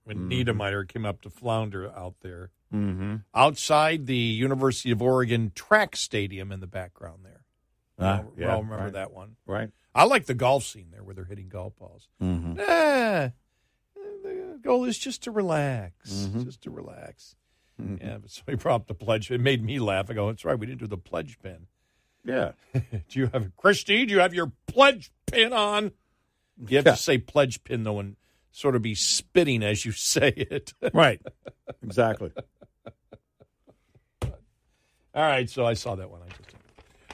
when 0.04 0.18
Mhm. 0.30 0.46
Niedermeyer 0.46 0.88
came 0.88 1.06
up 1.06 1.22
to 1.22 1.30
Flounder 1.30 1.90
out 1.96 2.16
there 2.22 2.52
Mm-hmm. 2.74 3.16
outside 3.34 4.06
the 4.06 4.16
University 4.16 4.92
of 4.92 5.02
Oregon 5.02 5.52
track 5.56 5.96
stadium 5.96 6.52
in 6.52 6.60
the 6.60 6.68
background 6.68 7.26
there. 7.26 7.42
Ah, 7.98 8.20
we 8.20 8.24
all, 8.24 8.32
we 8.36 8.44
yeah, 8.44 8.52
remember 8.60 8.76
right. 8.84 8.94
that 8.94 9.12
one. 9.12 9.38
Right. 9.48 9.72
I 9.96 10.04
like 10.04 10.28
the 10.28 10.36
golf 10.36 10.64
scene 10.66 10.90
there 10.92 11.04
where 11.04 11.16
they're 11.16 11.26
hitting 11.26 11.50
golf 11.50 11.76
balls. 11.80 12.08
Mm-hmm. 12.22 12.60
Ah, 12.60 13.32
the 13.96 14.60
goal 14.62 14.86
is 14.86 15.00
just 15.00 15.24
to 15.24 15.32
relax, 15.32 16.12
Mhm. 16.12 16.46
just 16.46 16.62
to 16.62 16.70
relax. 16.70 17.36
Mhm. 17.82 18.00
Yeah, 18.00 18.18
but 18.20 18.30
somebody 18.30 18.58
brought 18.58 18.82
up 18.82 18.88
the 18.88 18.94
pledge. 18.94 19.32
It 19.32 19.42
made 19.42 19.64
me 19.64 19.80
laugh. 19.80 20.12
I 20.12 20.14
go, 20.14 20.28
that's 20.28 20.46
right. 20.46 20.58
We 20.60 20.68
didn't 20.68 20.80
do 20.82 20.88
the 20.88 20.98
pledge 20.98 21.40
pin. 21.40 21.66
Yeah. 22.24 22.52
do 22.74 23.20
you 23.20 23.28
have 23.34 23.56
Christy? 23.58 24.06
Do 24.06 24.14
you 24.14 24.20
have 24.20 24.34
your 24.36 24.52
pledge 24.68 25.12
pin 25.26 25.54
on? 25.54 25.92
You 26.68 26.78
have 26.78 26.86
Yeah. 26.86 26.92
to 26.94 26.98
say 26.98 27.18
pledge 27.18 27.64
pin 27.64 27.84
though, 27.84 28.00
and 28.00 28.16
sort 28.52 28.76
of 28.76 28.82
be 28.82 28.96
spitting 28.96 29.64
as 29.64 29.86
you 29.86 29.92
say 29.92 30.30
it. 30.36 30.74
Right. 30.94 31.22
exactly. 31.84 32.32
All 34.22 35.24
right, 35.26 35.50
so 35.50 35.66
I 35.66 35.74
saw 35.74 35.96
that 35.96 36.10
one. 36.10 36.22
I 36.22 36.28
just 36.28 36.40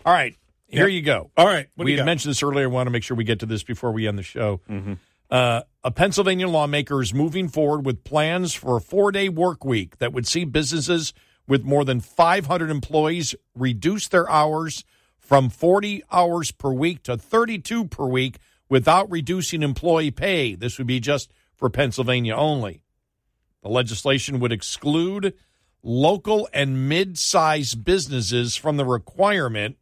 all 0.05 0.13
right. 0.13 0.35
Here 0.67 0.87
Yep. 0.87 0.93
you 0.93 1.01
go. 1.01 1.31
All 1.37 1.45
right. 1.45 1.67
we 1.77 1.95
had 1.95 2.05
mentioned 2.05 2.31
this 2.31 2.43
earlier. 2.43 2.65
I 2.65 2.67
want 2.67 2.87
to 2.87 2.91
make 2.91 3.03
sure 3.03 3.15
we 3.15 3.23
get 3.23 3.39
to 3.39 3.45
this 3.45 3.63
before 3.63 3.91
we 3.91 4.07
end 4.07 4.17
the 4.19 4.23
show. 4.23 4.61
Mm-hmm. 4.69 4.93
Uh, 5.31 5.61
a 5.83 5.89
Pennsylvania 5.91 6.47
lawmaker 6.47 7.01
is 7.01 7.13
moving 7.13 7.47
forward 7.47 7.85
with 7.85 8.03
plans 8.03 8.53
for 8.53 8.77
a 8.77 8.81
four 8.81 9.11
day 9.11 9.29
work 9.29 9.63
week 9.65 9.97
that 9.97 10.13
would 10.13 10.27
see 10.27 10.43
businesses 10.43 11.13
with 11.47 11.63
more 11.63 11.85
than 11.85 11.99
500 11.99 12.69
employees 12.69 13.33
reduce 13.55 14.07
their 14.07 14.29
hours 14.29 14.83
from 15.17 15.49
40 15.49 16.03
hours 16.11 16.51
per 16.51 16.71
week 16.71 17.01
to 17.03 17.17
32 17.17 17.85
per 17.85 18.05
week 18.05 18.37
without 18.69 19.09
reducing 19.09 19.63
employee 19.63 20.11
pay. 20.11 20.55
This 20.55 20.77
would 20.77 20.87
be 20.87 20.99
just 20.99 21.31
for 21.55 21.69
Pennsylvania 21.69 22.35
only. 22.35 22.81
The 23.61 23.69
legislation 23.69 24.39
would 24.39 24.51
exclude 24.51 25.33
local 25.81 26.49
and 26.53 26.89
mid 26.89 27.17
sized 27.17 27.83
businesses 27.83 28.55
from 28.55 28.77
the 28.77 28.85
requirement 28.85 29.77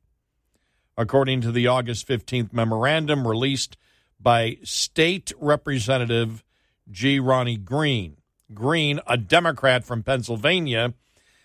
according 0.97 1.41
to 1.41 1.51
the 1.51 1.67
August 1.67 2.07
15th 2.07 2.53
memorandum 2.53 3.27
released 3.27 3.77
by 4.19 4.57
State 4.63 5.31
Representative 5.39 6.43
G. 6.89 7.19
Roni 7.19 7.63
Green. 7.63 8.17
Green, 8.53 8.99
a 9.07 9.17
Democrat 9.17 9.83
from 9.83 10.03
Pennsylvania, 10.03 10.93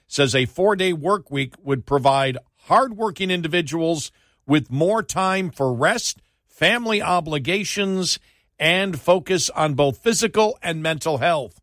says 0.06 0.34
a 0.34 0.46
four 0.46 0.76
day 0.76 0.92
work 0.92 1.30
week 1.30 1.54
would 1.62 1.86
provide 1.86 2.38
hardworking 2.66 3.30
individuals 3.30 4.10
with 4.46 4.70
more 4.70 5.02
time 5.02 5.50
for 5.50 5.72
rest, 5.72 6.20
family 6.58 7.00
obligations, 7.00 8.18
and 8.58 9.00
focus 9.00 9.48
on 9.50 9.74
both 9.74 9.98
physical 9.98 10.58
and 10.60 10.82
mental 10.82 11.18
health. 11.18 11.60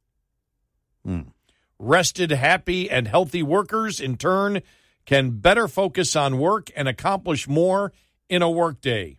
Hmm. 1.03 1.21
Rested, 1.77 2.31
happy, 2.31 2.89
and 2.89 3.05
healthy 3.05 3.43
workers, 3.43 3.99
in 3.99 4.15
turn, 4.15 4.61
can 5.05 5.31
better 5.31 5.67
focus 5.67 6.15
on 6.15 6.39
work 6.39 6.71
and 6.77 6.87
accomplish 6.87 7.45
more 7.45 7.91
in 8.29 8.41
a 8.41 8.49
workday. 8.49 9.17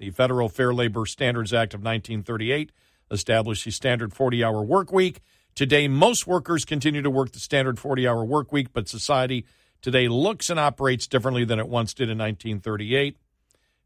The 0.00 0.10
Federal 0.10 0.48
Fair 0.48 0.74
Labor 0.74 1.06
Standards 1.06 1.52
Act 1.52 1.74
of 1.74 1.80
1938 1.80 2.72
established 3.08 3.64
the 3.64 3.70
standard 3.70 4.12
40 4.12 4.42
hour 4.42 4.64
work 4.64 4.92
week. 4.92 5.20
Today, 5.54 5.86
most 5.86 6.26
workers 6.26 6.64
continue 6.64 7.02
to 7.02 7.10
work 7.10 7.30
the 7.30 7.38
standard 7.38 7.78
40 7.78 8.08
hour 8.08 8.24
work 8.24 8.50
week, 8.50 8.72
but 8.72 8.88
society 8.88 9.46
today 9.80 10.08
looks 10.08 10.50
and 10.50 10.58
operates 10.58 11.06
differently 11.06 11.44
than 11.44 11.60
it 11.60 11.68
once 11.68 11.94
did 11.94 12.10
in 12.10 12.18
1938. 12.18 13.16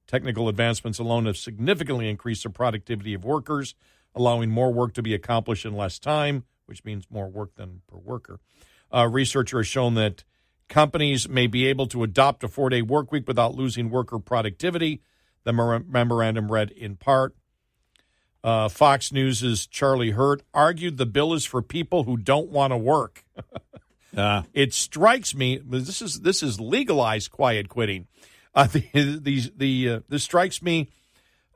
Technical 0.09 0.49
advancements 0.49 0.99
alone 0.99 1.27
have 1.27 1.37
significantly 1.37 2.09
increased 2.09 2.43
the 2.43 2.51
productivity 2.51 3.13
of 3.13 3.25
workers, 3.25 3.75
allowing 4.15 4.51
more 4.51 4.73
work 4.73 4.95
to 4.95 5.03
be 5.03 5.13
accomplished 5.13 5.67
in 5.67 5.77
less 5.77 5.99
time, 5.99 6.45
which 6.65 6.83
means 6.83 7.05
more 7.11 7.29
work 7.29 7.55
than 7.57 7.83
per 7.87 7.99
worker. 7.99 8.41
Uh, 8.93 9.07
researcher 9.07 9.59
has 9.59 9.67
shown 9.67 9.95
that 9.95 10.25
companies 10.67 11.29
may 11.29 11.47
be 11.47 11.67
able 11.67 11.87
to 11.87 12.03
adopt 12.03 12.43
a 12.43 12.49
four 12.49 12.71
day 12.71 12.81
work 12.81 13.13
week 13.13 13.29
without 13.29 13.55
losing 13.55 13.91
worker 13.91 14.19
productivity. 14.19 15.03
The 15.45 15.53
memorandum 15.53 16.51
read 16.51 16.71
in 16.71 16.97
part. 16.97 17.37
Uh, 18.43 18.69
Fox 18.69 19.13
News' 19.13 19.67
Charlie 19.67 20.13
Hurt 20.13 20.43
argued 20.55 20.97
the 20.97 21.07
bill 21.07 21.35
is 21.35 21.45
for 21.45 21.61
people 21.61 22.05
who 22.05 22.17
don't 22.17 22.49
want 22.49 22.73
to 22.73 22.77
work. 22.77 23.25
Uh, 24.17 24.43
It 24.55 24.73
strikes 24.73 25.35
me 25.35 25.61
this 25.63 26.01
is 26.01 26.21
this 26.21 26.43
is 26.43 26.59
legalized 26.59 27.31
quiet 27.31 27.69
quitting. 27.69 28.07
Uh, 28.55 28.67
the 28.73 29.19
the, 29.21 29.53
the 29.57 29.89
uh, 29.89 30.01
this 30.09 30.25
strikes 30.25 30.63
me 30.63 30.91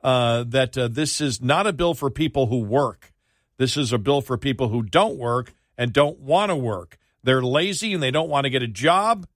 uh, 0.03 0.43
that 0.47 0.77
uh, 0.77 0.87
this 0.87 1.21
is 1.21 1.41
not 1.41 1.67
a 1.67 1.73
bill 1.73 1.93
for 1.93 2.09
people 2.09 2.47
who 2.47 2.59
work. 2.59 3.13
This 3.57 3.77
is 3.77 3.93
a 3.93 3.97
bill 3.97 4.21
for 4.21 4.37
people 4.37 4.69
who 4.69 4.83
don't 4.83 5.17
work 5.17 5.53
and 5.77 5.93
don't 5.93 6.19
want 6.19 6.49
to 6.49 6.55
work. 6.55 6.97
They're 7.23 7.41
lazy 7.41 7.93
and 7.93 8.03
they 8.03 8.11
don't 8.11 8.29
want 8.29 8.43
to 8.43 8.49
get 8.49 8.61
a 8.61 8.67
job. 8.67 9.27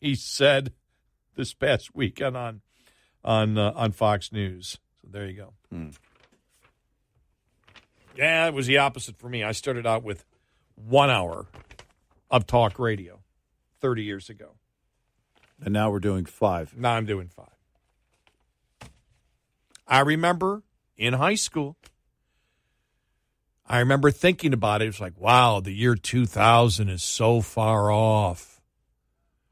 He 0.00 0.14
said 0.14 0.72
this 1.36 1.54
past 1.54 1.94
weekend 1.94 2.36
on 2.36 2.62
on 3.24 3.58
uh, 3.58 3.72
on 3.74 3.92
Fox 3.92 4.32
News. 4.32 4.78
So 5.02 5.08
there 5.10 5.26
you 5.26 5.36
go. 5.36 5.54
Yeah, 8.16 8.46
it 8.46 8.54
was 8.54 8.66
the 8.66 8.78
opposite 8.78 9.18
for 9.18 9.28
me. 9.28 9.42
I 9.42 9.52
started 9.52 9.86
out 9.86 10.04
with 10.04 10.24
one 10.76 11.10
hour 11.10 11.46
of 12.30 12.46
talk 12.46 12.78
radio 12.78 13.20
30 13.80 14.04
years 14.04 14.30
ago. 14.30 14.52
And 15.64 15.72
now 15.72 15.90
we're 15.90 15.98
doing 15.98 16.26
five. 16.26 16.76
Now 16.76 16.92
I'm 16.92 17.06
doing 17.06 17.28
five. 17.28 17.48
I 19.88 20.00
remember 20.00 20.62
in 20.96 21.14
high 21.14 21.34
school, 21.34 21.76
I 23.66 23.78
remember 23.78 24.10
thinking 24.10 24.52
about 24.52 24.82
it. 24.82 24.84
It 24.84 24.88
was 24.88 25.00
like, 25.00 25.18
wow, 25.18 25.60
the 25.60 25.72
year 25.72 25.94
2000 25.94 26.88
is 26.90 27.02
so 27.02 27.40
far 27.40 27.90
off. 27.90 28.60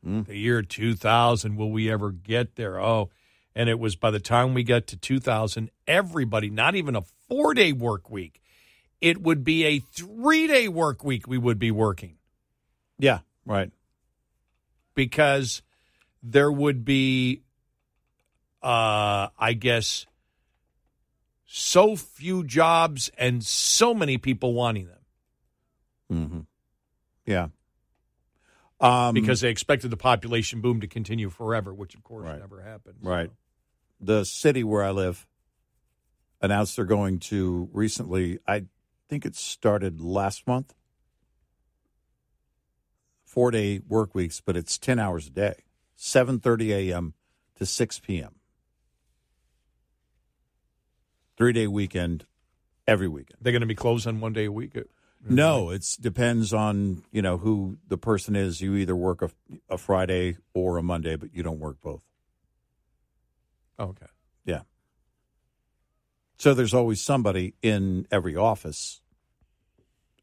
Hmm. 0.05 0.23
The 0.23 0.37
year 0.37 0.63
2000, 0.63 1.57
will 1.57 1.71
we 1.71 1.91
ever 1.91 2.13
get 2.13 2.57
there? 2.57 2.79
Oh, 2.79 3.11
and 3.55 3.69
it 3.69 3.79
was 3.79 3.97
by 3.97 4.11
the 4.11 4.21
time 4.21 4.53
we 4.55 4.65
got 4.65 4.87
to 4.89 4.97
2000, 4.97 5.71
everybody, 5.87 6.51
not 6.51 6.75
even 6.75 6.95
a 6.95 7.03
four 7.29 7.55
day 7.55 7.73
work 7.73 8.11
week, 8.11 8.43
it 9.01 9.23
would 9.23 9.45
be 9.45 9.65
a 9.65 9.79
three 9.79 10.47
day 10.47 10.69
work 10.69 11.05
week 11.05 11.27
we 11.27 11.39
would 11.39 11.59
be 11.59 11.71
working 11.71 12.17
Yeah. 12.99 13.21
Right. 13.47 13.71
because 14.95 15.63
there 16.23 16.51
would 16.53 16.85
be, 16.85 17.43
uh, 18.63 19.29
I 19.39 19.55
guess, 19.59 20.07
so 21.47 21.97
few 21.97 22.45
jobs 22.45 23.11
and 23.19 23.45
so 23.45 23.93
many 23.93 24.19
people 24.19 24.55
wanting 24.55 24.87
them. 24.87 24.99
Mm-hmm. 26.13 26.41
Yeah. 27.27 27.49
Um, 28.81 29.15
because 29.15 29.41
they 29.41 29.49
expected 29.51 29.91
the 29.91 29.97
population 29.97 30.61
boom 30.61 30.81
to 30.81 30.87
continue 30.89 31.31
forever, 31.31 31.73
which 31.73 31.95
of 31.95 32.03
course 32.03 32.25
Right. 32.27 32.41
never 32.41 32.63
happened. 32.63 32.97
Right. 33.01 33.31
The 34.01 34.25
city 34.25 34.65
where 34.65 34.83
I 34.83 34.91
live 34.91 35.27
announced 36.41 36.75
they're 36.77 36.85
going 36.85 37.21
to 37.21 37.69
recently, 37.73 38.41
I 38.49 38.65
think 39.09 39.25
it 39.25 39.37
started 39.37 40.01
last 40.01 40.47
month, 40.49 40.75
four 43.25 43.51
day 43.53 43.81
work 43.87 44.15
weeks, 44.15 44.41
but 44.41 44.57
it's 44.57 44.79
10 44.79 44.99
hours 44.99 45.29
a 45.29 45.31
day, 45.31 45.55
7.30 46.03 46.71
a.m. 46.71 47.15
to 47.55 47.65
6 47.65 48.01
p.m. 48.01 48.35
Three 51.37 51.53
day 51.53 51.69
weekend 51.69 52.27
every 52.89 53.07
weekend. 53.07 53.39
They're 53.41 53.53
going 53.53 53.61
to 53.61 53.67
be 53.67 53.77
closed 53.77 54.09
on 54.09 54.21
one 54.21 54.33
day 54.33 54.47
a 54.47 54.53
week. 54.53 54.77
No, 55.25 55.71
it 55.71 55.87
depends 56.01 56.53
on, 56.53 57.05
you 57.13 57.23
know, 57.23 57.39
who 57.39 57.79
the 57.87 57.97
person 57.97 58.35
is. 58.35 58.61
You 58.61 58.75
either 58.75 58.97
work 58.97 59.23
a, 59.23 59.31
a 59.71 59.79
Friday 59.79 60.39
or 60.53 60.77
a 60.77 60.83
Monday, 60.83 61.15
but 61.15 61.33
you 61.33 61.45
don't 61.45 61.61
work 61.61 61.81
both. 61.81 62.03
Oh, 63.79 63.85
okay. 63.91 64.07
Yeah. 64.45 64.63
So 66.37 66.53
there's 66.53 66.75
always 66.75 67.01
somebody 67.01 67.55
in 67.63 68.09
every 68.11 68.35
office 68.35 69.01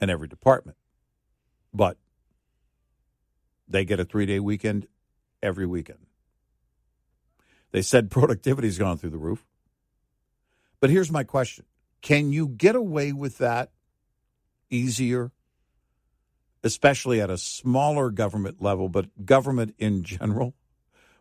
and 0.01 0.12
every 0.12 0.27
department. 0.27 0.77
But 1.74 1.98
they 3.65 3.86
get 3.86 4.01
a 4.01 4.05
three 4.05 4.25
day 4.25 4.41
weekend 4.41 4.88
every 5.41 5.65
weekend. 5.65 6.00
They 7.72 7.81
said 7.81 8.12
productivity's 8.12 8.77
gone 8.77 8.98
through 8.98 9.12
the 9.12 9.17
roof. 9.17 9.46
But 10.79 10.89
here's 10.89 11.12
my 11.12 11.24
question 11.24 11.65
Can 12.01 12.31
you 12.31 12.48
get 12.48 12.75
away 12.75 13.12
with 13.12 13.38
that 13.39 13.72
easier? 14.69 15.31
Especially 16.62 17.22
at 17.22 17.29
a 17.29 17.38
smaller 17.38 18.10
government 18.10 18.62
level, 18.62 18.89
but 18.89 19.25
government 19.25 19.75
in 19.77 20.03
general. 20.03 20.55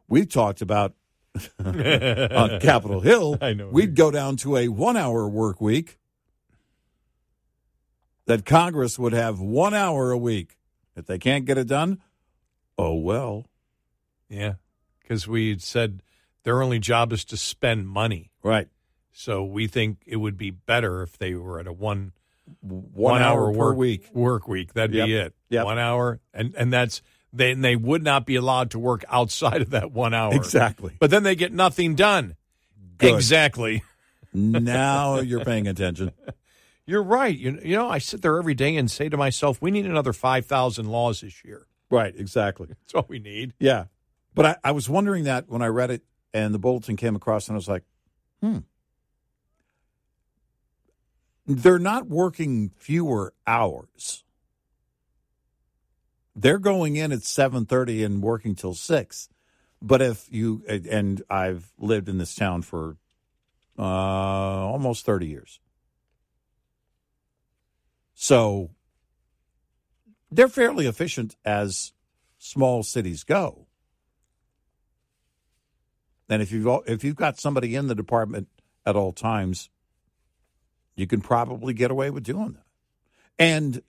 We 0.09 0.27
talked 0.27 0.63
about 0.63 0.95
on 1.65 1.75
Capitol 2.61 3.01
Hill, 3.01 3.39
I 3.41 3.53
know. 3.53 3.69
we'd 3.69 3.95
go 3.95 4.11
down 4.11 4.37
to 4.39 4.57
a 4.57 4.67
one 4.67 4.97
hour 4.97 5.29
work 5.29 5.61
week, 5.61 5.99
that 8.27 8.45
Congress 8.45 8.99
would 8.99 9.13
have 9.13 9.41
one 9.41 9.75
hour 9.75 10.11
a 10.11 10.19
week. 10.19 10.59
If 10.97 11.07
they 11.07 11.19
can't 11.19 11.45
get 11.45 11.57
it 11.59 11.69
done, 11.69 12.01
oh 12.77 12.95
well. 12.95 13.47
Yeah. 14.29 14.55
Because 15.03 15.27
we 15.27 15.59
said 15.59 16.03
their 16.45 16.63
only 16.63 16.79
job 16.79 17.13
is 17.13 17.25
to 17.27 17.37
spend 17.37 17.89
money. 17.89 18.31
Right. 18.43 18.69
So 19.13 19.45
we 19.45 19.67
think 19.67 19.99
it 20.07 20.17
would 20.17 20.37
be 20.37 20.51
better 20.51 21.03
if 21.03 21.19
they 21.19 21.35
were 21.35 21.59
at 21.59 21.67
a 21.67 21.73
one 21.73 22.13
One, 22.63 23.21
hour, 23.21 23.51
work, 23.51 23.77
week. 23.77 24.09
work 24.15 24.49
week. 24.49 24.75
That'd 24.75 24.93
be 24.93 25.15
it. 25.15 25.35
Yep. 25.51 25.65
One 25.65 25.79
hour, 25.79 26.21
and 26.33 26.55
and 26.57 26.73
that's 26.73 27.03
then 27.33 27.61
they 27.61 27.77
would 27.77 28.03
not 28.03 28.25
be 28.25 28.37
allowed 28.37 28.71
to 28.71 28.79
work 28.79 29.05
outside 29.09 29.61
of 29.61 29.71
that 29.71 29.93
one 29.93 30.15
hour. 30.15 30.35
Exactly. 30.35 30.95
But 30.99 31.11
then 31.11 31.25
they 31.25 31.35
get 31.35 31.53
nothing 31.53 31.95
done. 31.95 32.37
Good. 32.97 33.15
Exactly. 33.15 33.83
now 34.33 35.19
you're 35.21 35.45
paying 35.45 35.67
attention. 35.67 36.13
You're 36.87 37.03
right. 37.03 37.37
You, 37.37 37.61
you 37.63 37.77
know, 37.77 37.89
I 37.91 37.99
sit 37.99 38.23
there 38.23 38.39
every 38.39 38.55
day 38.55 38.77
and 38.77 38.91
say 38.91 39.09
to 39.11 39.17
myself, 39.19 39.61
we 39.61 39.71
need 39.71 39.85
another 39.85 40.15
5,000 40.15 40.87
laws 40.87 41.21
this 41.21 41.45
year. 41.45 41.67
Right, 41.91 42.15
exactly. 42.17 42.69
That's 42.81 42.95
what 42.95 43.09
we 43.11 43.19
need. 43.19 43.53
Yeah. 43.59 43.85
But 44.39 44.47
I, 44.47 44.69
I 44.69 44.71
was 44.71 44.89
wondering 44.89 45.25
that 45.25 45.49
when 45.49 45.63
I 45.63 45.67
read 45.67 45.91
it 45.91 46.05
and 46.33 46.55
the 46.55 46.61
bulletin 46.61 46.95
came 46.95 47.17
across, 47.17 47.49
and 47.49 47.57
I 47.57 47.59
was 47.59 47.67
like, 47.67 47.83
hmm. 48.41 48.59
They're 51.45 51.81
not 51.81 52.07
working 52.07 52.71
fewer 52.77 53.35
hours. 53.49 54.23
They're 56.37 56.61
going 56.61 56.95
in 56.95 57.11
at 57.11 57.25
7:30 57.25 58.05
and 58.05 58.23
working 58.23 58.55
till 58.55 58.75
6. 58.75 59.29
But 59.83 60.03
if 60.03 60.29
you 60.31 60.63
and 60.69 61.21
I've 61.29 61.73
lived 61.77 62.09
in 62.09 62.19
this 62.19 62.37
town 62.37 62.63
for 62.63 62.97
uh, 63.77 63.83
almost 63.83 65.05
30 65.05 65.27
years. 65.27 65.59
So 68.15 68.71
they're 70.31 70.47
fairly 70.47 70.87
efficient 70.87 71.35
as 71.45 71.93
small 72.39 72.85
cities 72.85 73.25
go. 73.25 73.68
And 76.29 76.43
if 76.43 76.53
you've 76.53 76.69
if 76.87 77.05
you've 77.05 77.17
got 77.17 77.39
somebody 77.39 77.75
in 77.75 77.87
the 77.87 77.95
department 77.95 78.49
at 78.85 78.97
all 78.97 79.13
times, 79.13 79.71
you 80.95 81.07
can 81.07 81.21
probably 81.21 81.73
get 81.73 81.91
away 81.91 82.11
with 82.11 82.25
doing 82.25 82.53
that. 82.53 82.65
And 83.39 83.83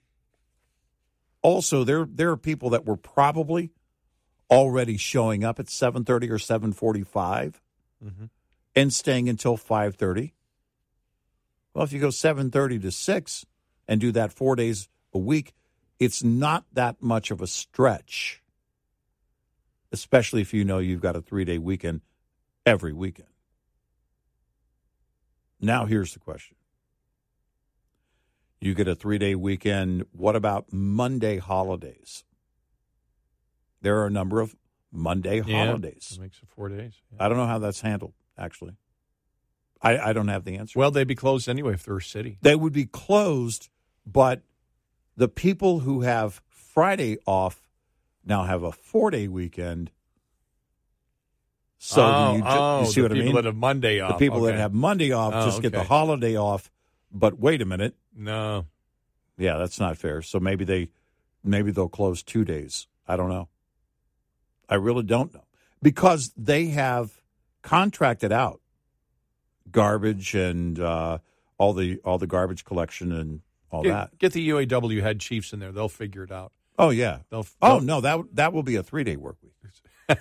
also, 1.42 1.84
there 1.84 2.06
there 2.10 2.30
are 2.30 2.36
people 2.36 2.70
that 2.70 2.86
were 2.86 2.96
probably 2.96 3.72
already 4.50 4.96
showing 4.96 5.44
up 5.44 5.60
at 5.60 5.68
seven 5.68 6.04
thirty 6.04 6.30
or 6.30 6.38
seven 6.38 6.72
forty 6.72 7.02
five, 7.02 7.60
mm-hmm. 8.04 8.26
and 8.74 8.92
staying 8.92 9.28
until 9.28 9.56
five 9.56 9.96
thirty. 9.96 10.34
Well, 11.74 11.84
if 11.84 11.92
you 11.92 12.00
go 12.00 12.10
seven 12.10 12.50
thirty 12.50 12.78
to 12.78 12.90
six 12.90 13.44
and 13.86 14.00
do 14.00 14.12
that 14.12 14.32
four 14.32 14.56
days 14.56 14.88
a 15.12 15.18
week, 15.18 15.52
it's 15.98 16.22
not 16.22 16.64
that 16.72 17.02
much 17.02 17.30
of 17.30 17.42
a 17.42 17.46
stretch, 17.46 18.42
especially 19.92 20.40
if 20.40 20.54
you 20.54 20.64
know 20.64 20.78
you've 20.78 21.02
got 21.02 21.16
a 21.16 21.20
three 21.20 21.44
day 21.44 21.58
weekend 21.58 22.00
every 22.66 22.92
weekend. 22.92 23.28
Now, 25.60 25.84
here's 25.86 26.12
the 26.14 26.20
question 26.20 26.56
you 28.60 28.74
get 28.74 28.88
a 28.88 28.94
three 28.94 29.18
day 29.18 29.34
weekend. 29.34 30.04
What 30.12 30.36
about 30.36 30.72
Monday 30.72 31.38
holidays? 31.38 32.24
There 33.82 33.98
are 34.00 34.06
a 34.06 34.10
number 34.10 34.40
of 34.40 34.54
Monday 34.92 35.40
Yeah. 35.40 35.66
holidays. 35.66 36.18
Makes 36.20 36.42
it 36.42 36.48
four 36.48 36.68
days. 36.68 36.92
I 37.18 37.28
don't 37.28 37.38
know 37.38 37.46
how 37.46 37.58
that's 37.58 37.80
handled, 37.80 38.12
actually. 38.36 38.76
I, 39.82 39.98
I 39.98 40.12
don't 40.12 40.28
have 40.28 40.44
the 40.44 40.56
answer. 40.58 40.78
Well, 40.78 40.90
they'd 40.90 41.06
be 41.08 41.14
closed 41.14 41.48
anyway 41.48 41.72
if 41.74 41.84
they're 41.84 41.96
a 41.96 42.02
city. 42.02 42.36
they 42.42 42.54
would 42.54 42.72
be 42.74 42.84
closed, 42.84 43.70
but 44.04 44.42
the 45.16 45.28
people 45.28 45.80
who 45.80 46.02
have 46.02 46.42
Friday 46.48 47.16
off 47.26 47.62
now 48.24 48.44
have 48.44 48.62
a 48.62 48.72
four 48.72 49.10
day 49.10 49.26
weekend. 49.28 49.90
So 51.82 52.02
oh, 52.04 52.32
you, 52.34 52.40
ju- 52.42 52.46
oh, 52.46 52.80
you 52.80 52.86
see 52.86 53.00
the 53.00 53.02
what 53.02 53.12
I 53.12 53.14
people 53.14 53.24
mean? 53.26 53.34
that 53.36 53.44
have 53.46 53.56
Monday 53.56 54.00
off. 54.00 54.10
the 54.18 54.18
people 54.26 54.42
that 54.42 54.54
have 54.54 54.74
Monday 54.74 55.12
off 55.12 55.32
Oh, 55.34 55.46
just 55.46 55.62
get 55.62 55.72
the 55.72 55.82
holiday 55.82 56.36
off. 56.36 56.70
But 57.10 57.38
wait 57.38 57.62
a 57.62 57.64
minute, 57.64 57.94
No. 58.14 58.66
yeah, 59.38 59.56
that's 59.56 59.80
not 59.80 59.96
fair. 59.96 60.20
So 60.20 60.38
maybe 60.38 60.64
they, 60.66 60.90
maybe 61.42 61.70
they'll 61.70 61.88
close 61.88 62.22
two 62.22 62.44
days. 62.44 62.86
I 63.08 63.16
don't 63.16 63.30
know. 63.30 63.48
I 64.68 64.74
really 64.74 65.02
don't 65.04 65.32
know 65.32 65.44
because 65.82 66.32
they 66.36 66.66
have 66.66 67.22
contracted 67.62 68.30
out 68.30 68.60
garbage 69.70 70.34
and 70.34 70.78
uh, 70.78 71.18
all 71.58 71.72
the 71.72 71.98
all 72.04 72.18
the 72.18 72.26
garbage 72.26 72.64
collection 72.64 73.10
and 73.10 73.40
all 73.72 73.82
Get, 73.82 73.88
that. 73.90 74.18
get 74.18 74.32
the 74.34 74.48
UAW 74.50 75.00
head 75.00 75.18
chiefs 75.18 75.52
in 75.54 75.60
there. 75.60 75.72
They'll 75.72 75.88
figure 75.88 76.24
it 76.24 76.30
out. 76.30 76.52
Oh 76.78 76.90
yeah. 76.90 77.20
They'll, 77.30 77.46
Oh 77.62 77.78
they'll- 77.78 77.86
no, 77.86 78.00
that 78.02 78.20
that 78.34 78.52
will 78.52 78.62
be 78.62 78.76
a 78.76 78.82
three 78.82 79.02
day 79.04 79.16
work 79.16 79.36
week. 79.42 79.54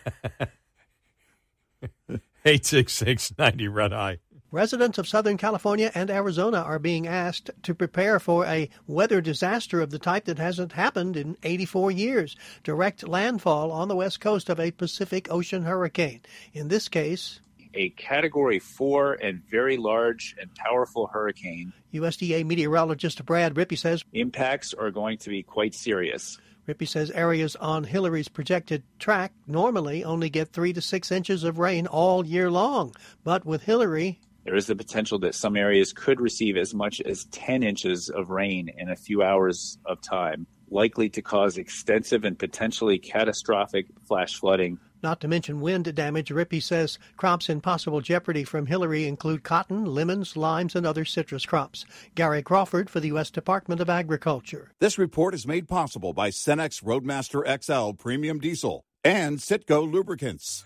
866 2.45 3.33
90 3.37 3.67
Red 3.67 3.91
Eye. 3.91 4.17
Residents 4.51 4.97
of 4.97 5.07
Southern 5.07 5.37
California 5.37 5.91
and 5.93 6.09
Arizona 6.09 6.59
are 6.59 6.79
being 6.79 7.05
asked 7.05 7.51
to 7.63 7.75
prepare 7.75 8.19
for 8.19 8.45
a 8.45 8.69
weather 8.87 9.21
disaster 9.21 9.81
of 9.81 9.91
the 9.91 9.99
type 9.99 10.25
that 10.25 10.39
hasn't 10.39 10.71
happened 10.71 11.15
in 11.17 11.37
84 11.43 11.91
years 11.91 12.35
direct 12.63 13.07
landfall 13.07 13.71
on 13.71 13.89
the 13.89 13.95
west 13.95 14.21
coast 14.21 14.49
of 14.49 14.59
a 14.59 14.71
Pacific 14.71 15.27
Ocean 15.29 15.63
hurricane. 15.63 16.21
In 16.53 16.69
this 16.69 16.87
case, 16.87 17.41
a 17.73 17.89
category 17.89 18.57
four 18.57 19.13
and 19.13 19.43
very 19.51 19.77
large 19.77 20.35
and 20.41 20.53
powerful 20.55 21.07
hurricane. 21.07 21.73
USDA 21.93 22.45
meteorologist 22.45 23.23
Brad 23.25 23.53
Rippey 23.53 23.77
says 23.77 24.03
Impacts 24.13 24.73
are 24.73 24.91
going 24.91 25.17
to 25.19 25.29
be 25.29 25.43
quite 25.43 25.75
serious. 25.75 26.39
Rippey 26.69 26.87
says 26.87 27.09
areas 27.09 27.55
on 27.55 27.83
Hillary's 27.83 28.27
projected 28.27 28.83
track 28.99 29.33
normally 29.47 30.03
only 30.03 30.29
get 30.29 30.53
3 30.53 30.71
to 30.73 30.81
6 30.81 31.11
inches 31.11 31.43
of 31.43 31.57
rain 31.57 31.87
all 31.87 32.23
year 32.23 32.51
long, 32.51 32.93
but 33.23 33.43
with 33.43 33.63
Hillary, 33.63 34.19
There 34.45 34.55
is 34.55 34.67
the 34.67 34.75
potential 34.75 35.17
that 35.19 35.33
some 35.33 35.57
areas 35.57 35.93
could 35.93 36.21
receive 36.21 36.57
as 36.57 36.75
much 36.75 37.01
as 37.01 37.25
10 37.31 37.63
inches 37.63 38.09
of 38.09 38.29
rain 38.29 38.69
in 38.77 38.87
a 38.89 38.95
few 38.95 39.23
hours 39.23 39.79
of 39.87 39.99
time, 40.01 40.45
likely 40.69 41.09
to 41.09 41.23
cause 41.23 41.57
extensive 41.57 42.23
and 42.23 42.37
potentially 42.37 42.99
catastrophic 42.99 43.87
flash 44.07 44.35
flooding. 44.35 44.77
Not 45.01 45.21
to 45.21 45.27
mention 45.27 45.61
wind 45.61 45.93
damage, 45.95 46.29
Rippey 46.29 46.61
says 46.61 46.99
crops 47.17 47.49
in 47.49 47.61
possible 47.61 48.01
jeopardy 48.01 48.43
from 48.43 48.65
Hillary 48.65 49.07
include 49.07 49.43
cotton, 49.43 49.85
lemons, 49.85 50.35
limes, 50.35 50.75
and 50.75 50.85
other 50.85 51.05
citrus 51.05 51.45
crops. 51.45 51.85
Gary 52.15 52.41
Crawford 52.41 52.89
for 52.89 52.99
the 52.99 53.07
U.S. 53.09 53.31
Department 53.31 53.81
of 53.81 53.89
Agriculture. 53.89 54.71
This 54.79 54.97
report 54.97 55.33
is 55.33 55.47
made 55.47 55.67
possible 55.67 56.13
by 56.13 56.29
Cenex 56.29 56.83
Roadmaster 56.83 57.45
XL 57.61 57.91
Premium 57.91 58.39
Diesel 58.39 58.83
and 59.03 59.39
Sitco 59.39 59.89
Lubricants. 59.89 60.65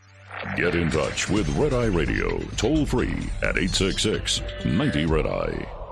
Get 0.56 0.76
in 0.76 0.90
touch 0.90 1.30
with 1.30 1.48
Red 1.58 1.74
Eye 1.74 1.86
Radio 1.86 2.40
toll 2.58 2.86
free 2.86 3.30
at 3.44 3.58
866 3.58 4.42
90 4.66 5.06
Red 5.06 5.28
Eye. 5.28 5.83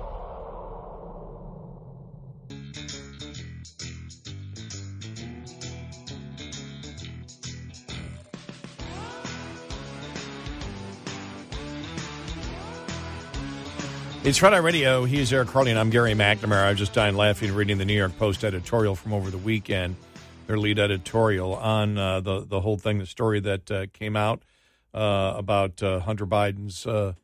It's 14.31 14.41
Eye 14.41 14.57
Radio. 14.59 15.03
He's 15.03 15.33
Eric 15.33 15.49
Harley, 15.49 15.71
and 15.71 15.79
I'm 15.79 15.89
Gary 15.89 16.13
McNamara. 16.13 16.65
I 16.65 16.73
just 16.73 16.93
died 16.93 17.15
laughing 17.15 17.53
reading 17.53 17.77
the 17.77 17.83
New 17.83 17.97
York 17.97 18.17
Post 18.17 18.45
editorial 18.45 18.95
from 18.95 19.11
over 19.11 19.29
the 19.29 19.37
weekend, 19.37 19.97
their 20.47 20.57
lead 20.57 20.79
editorial 20.79 21.53
on 21.55 21.97
uh, 21.97 22.21
the 22.21 22.45
the 22.45 22.61
whole 22.61 22.77
thing, 22.77 22.99
the 22.99 23.05
story 23.05 23.41
that 23.41 23.69
uh, 23.69 23.87
came 23.91 24.15
out 24.15 24.43
uh, 24.93 25.33
about 25.35 25.83
uh, 25.83 25.99
Hunter 25.99 26.25
Biden's 26.25 26.87
uh, 26.87 27.15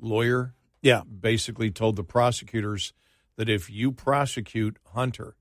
lawyer. 0.00 0.54
Yeah. 0.82 1.02
basically 1.02 1.72
told 1.72 1.96
the 1.96 2.04
prosecutors 2.04 2.92
that 3.34 3.48
if 3.48 3.68
you 3.68 3.90
prosecute 3.90 4.76
Hunter, 4.94 5.34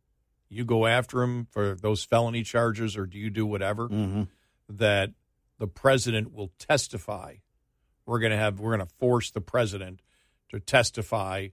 you 0.50 0.66
go 0.66 0.88
after 0.88 1.22
him 1.22 1.46
for 1.52 1.76
those 1.76 2.04
felony 2.04 2.42
charges, 2.42 2.98
or 2.98 3.06
do 3.06 3.20
you 3.20 3.30
do 3.30 3.46
whatever, 3.46 3.88
Mm-hmm. 3.90 4.24
that 4.70 5.12
the 5.60 5.68
president 5.68 6.34
will 6.34 6.52
testify. 6.58 7.36
We're 8.08 8.22
to 8.22 8.38
have 8.38 8.60
we're 8.60 8.76
going 8.76 8.88
to 8.88 8.96
force 8.96 9.30
the 9.30 9.40
president 9.40 10.02
to 10.52 10.60
testify, 10.60 11.48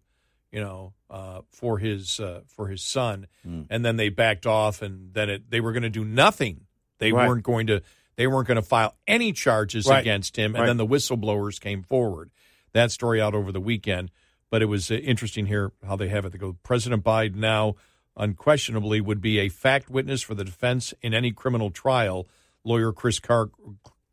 you 0.53 0.61
know, 0.61 0.93
uh, 1.11 1.41
for 1.51 1.79
his 1.79 2.21
uh, 2.21 2.43
for 2.47 2.69
his 2.69 2.83
son, 2.83 3.27
Mm. 3.47 3.67
and 3.71 3.85
then 3.85 3.97
they 3.97 4.09
backed 4.11 4.47
off, 4.47 4.83
and 4.83 5.13
then 5.15 5.29
it, 5.31 5.51
they 5.51 5.61
were 5.61 5.73
going 5.73 5.83
to 5.83 5.91
do 5.91 6.05
nothing. 6.05 6.67
They 6.99 7.13
Right. 7.13 7.27
weren't 7.29 7.43
going 7.45 7.67
to 7.69 7.83
they 8.17 8.27
weren't 8.27 8.49
going 8.49 8.57
to 8.57 8.63
file 8.63 8.97
any 9.07 9.33
charges 9.33 9.87
Right. 9.87 10.01
against 10.01 10.37
him, 10.37 10.55
and 10.57 10.63
Right. 10.63 10.67
then 10.67 10.77
the 10.77 10.87
whistleblowers 10.87 11.61
came 11.61 11.83
forward. 11.85 12.31
That 12.73 12.91
story 12.91 13.21
out 13.21 13.33
over 13.35 13.53
the 13.53 13.61
weekend, 13.61 14.11
but 14.51 14.61
it 14.61 14.67
was 14.67 14.91
uh, 14.91 14.95
interesting 14.95 15.47
here 15.47 15.73
how 15.87 15.95
they 15.97 16.09
have 16.09 16.25
it. 16.25 16.33
They 16.33 16.39
go 16.39 16.57
President 16.65 17.05
Biden 17.05 17.37
now 17.37 17.77
unquestionably 18.17 19.01
would 19.01 19.21
be 19.21 19.39
a 19.39 19.49
fact 19.49 19.89
witness 19.89 20.23
for 20.23 20.35
the 20.35 20.45
defense 20.45 20.93
in 21.03 21.15
any 21.15 21.31
criminal 21.31 21.71
trial. 21.71 22.29
Lawyer 22.65 22.93
Chris 22.93 23.21
Clark, 23.21 23.53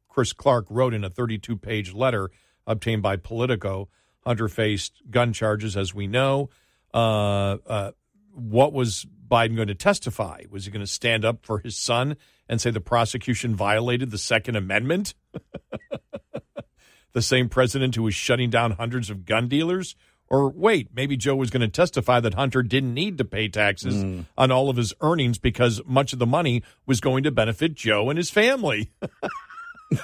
Chris 0.08 0.32
Clark 0.32 0.68
wrote 0.70 0.94
in 0.94 1.04
a 1.04 1.10
32 1.10 1.58
page 1.58 1.94
letter 1.94 2.30
obtained 2.68 3.02
by 3.02 3.16
Politico. 3.18 3.90
Hunter 4.26 4.48
faced 4.48 5.02
gun 5.10 5.34
charges, 5.34 5.78
as 5.78 5.94
we 5.94 6.08
know. 6.08 6.50
Uh, 6.94 7.58
uh, 7.68 7.92
what 8.34 8.74
was 8.74 9.06
Biden 9.28 9.56
going 9.56 9.68
to 9.68 9.76
testify? 9.76 10.44
Was 10.50 10.66
he 10.66 10.72
going 10.72 10.86
to 10.86 10.92
stand 10.92 11.24
up 11.24 11.46
for 11.46 11.60
his 11.60 11.78
son 11.78 12.18
and 12.50 12.60
say 12.60 12.72
the 12.72 12.82
prosecution 12.82 13.56
violated 13.56 14.12
the 14.12 14.18
Second 14.18 14.56
Amendment? 14.56 15.14
the 17.14 17.22
same 17.22 17.50
president 17.50 17.96
who 17.96 18.04
was 18.04 18.16
shutting 18.16 18.50
down 18.50 18.72
hundreds 18.72 19.10
of 19.10 19.26
gun 19.26 19.48
dealers? 19.48 19.96
Or 20.28 20.50
wait, 20.50 20.90
maybe 20.94 21.18
Joe 21.18 21.36
was 21.36 21.52
going 21.52 21.62
to 21.62 21.68
testify 21.68 22.20
that 22.20 22.34
Hunter 22.34 22.64
didn't 22.64 22.96
need 22.96 23.20
to 23.20 23.26
pay 23.26 23.48
taxes 23.48 24.26
on 24.36 24.52
all 24.52 24.70
of 24.72 24.78
his 24.78 24.92
earnings 25.02 25.38
because 25.38 25.82
much 25.86 26.14
of 26.14 26.20
the 26.20 26.26
money 26.26 26.64
was 26.88 27.00
going 27.00 27.24
to 27.24 27.32
benefit 27.32 27.76
Joe 27.76 28.10
and 28.10 28.18
his 28.18 28.32
family. 28.32 28.92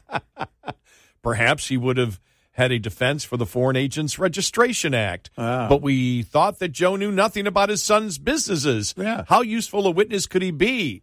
Perhaps 1.22 1.68
he 1.68 1.78
would 1.78 1.96
have 1.96 2.20
had 2.52 2.70
a 2.70 2.78
defense 2.78 3.24
for 3.24 3.36
the 3.36 3.46
Foreign 3.46 3.76
Agents 3.76 4.18
Registration 4.18 4.94
Act. 4.94 5.30
Ah. 5.36 5.68
But 5.68 5.82
we 5.82 6.22
thought 6.22 6.58
that 6.58 6.68
Joe 6.68 6.96
knew 6.96 7.10
nothing 7.10 7.46
about 7.46 7.68
his 7.68 7.82
son's 7.82 8.18
businesses. 8.18 8.94
Yeah. 8.96 9.24
How 9.28 9.40
useful 9.40 9.86
a 9.86 9.90
witness 9.90 10.26
could 10.26 10.42
he 10.42 10.50
be? 10.50 11.02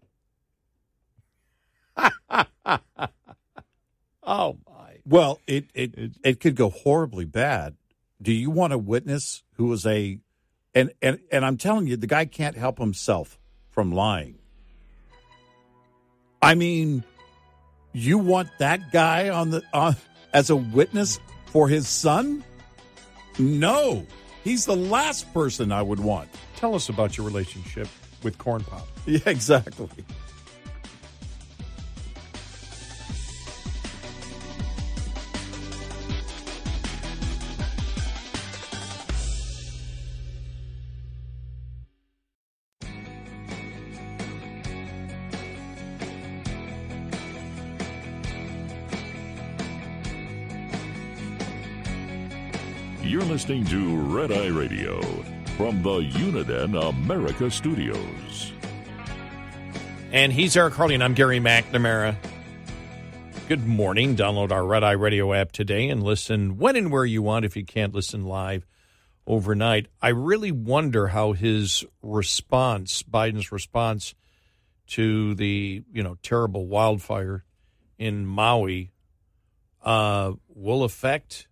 oh, 1.98 2.46
my. 4.24 4.56
Well, 5.06 5.40
it, 5.48 5.66
it 5.74 6.12
it 6.24 6.40
could 6.40 6.56
go 6.56 6.70
horribly 6.70 7.26
bad. 7.26 7.76
Do 8.22 8.32
you 8.32 8.52
want 8.52 8.74
a 8.74 8.78
witness 8.78 9.44
who 9.54 9.66
was 9.66 9.86
a 9.86 10.20
and 10.74 10.92
and 11.02 11.20
and 11.32 11.46
I'm 11.46 11.58
telling 11.58 11.88
you, 11.88 11.98
the 11.98 12.08
guy 12.08 12.26
can't 12.26 12.56
help 12.56 12.78
himself 12.78 13.40
from 13.70 13.92
lying. 13.92 14.38
I 16.42 16.56
mean, 16.56 17.04
you 17.92 18.18
want 18.18 18.50
that 18.60 18.92
guy 18.92 19.30
on 19.30 19.50
the 19.50 19.64
on 19.74 19.96
as 20.32 20.50
a 20.50 20.56
witness 20.56 21.20
for 21.52 21.68
his 21.68 21.88
son? 21.88 22.44
No, 23.38 24.06
he's 24.44 24.66
the 24.66 24.76
last 24.76 25.34
person 25.34 25.72
I 25.72 25.82
would 25.82 26.00
want. 26.00 26.30
Tell 26.56 26.76
us 26.76 26.90
about 26.90 27.18
your 27.18 27.26
relationship 27.26 27.88
with 28.24 28.38
Corn 28.38 28.64
Pop. 28.64 28.88
Yeah, 29.06 29.20
exactly. 29.26 29.90
You're 53.10 53.24
listening 53.24 53.66
to 53.66 53.98
Red 53.98 54.32
Eye 54.32 54.50
Radio 54.50 55.02
from 55.58 55.82
the 55.82 56.02
Uniden 56.12 56.80
America 56.90 57.50
Studios. 57.50 58.54
And 60.12 60.32
he's 60.32 60.56
Eric 60.56 60.76
Harley, 60.76 60.94
and 60.94 61.04
I'm 61.04 61.16
Gary 61.16 61.40
McNamara. 61.40 62.16
Good 63.48 63.66
morning. 63.66 64.16
Download 64.16 64.52
our 64.52 64.64
Red 64.64 64.84
Eye 64.84 64.92
Radio 64.92 65.34
app 65.34 65.52
today 65.52 65.90
and 65.90 66.04
listen 66.04 66.60
when 66.60 66.76
and 66.76 66.92
where 66.92 67.04
you 67.04 67.24
want 67.24 67.46
if 67.46 67.58
you 67.58 67.66
can't 67.66 67.96
listen 67.96 68.26
live 68.26 68.68
overnight. 69.26 69.88
I 70.00 70.10
really 70.10 70.52
wonder 70.52 71.08
how 71.08 71.32
his 71.34 71.84
response, 72.04 73.02
Biden's 73.02 73.52
response 73.52 74.14
to 74.90 75.34
the, 75.34 75.82
you 75.92 76.04
know, 76.04 76.20
terrible 76.22 76.68
wildfire 76.68 77.44
in 77.98 78.28
Maui 78.28 78.92
uh, 79.84 80.34
will 80.48 80.84
affect 80.84 81.48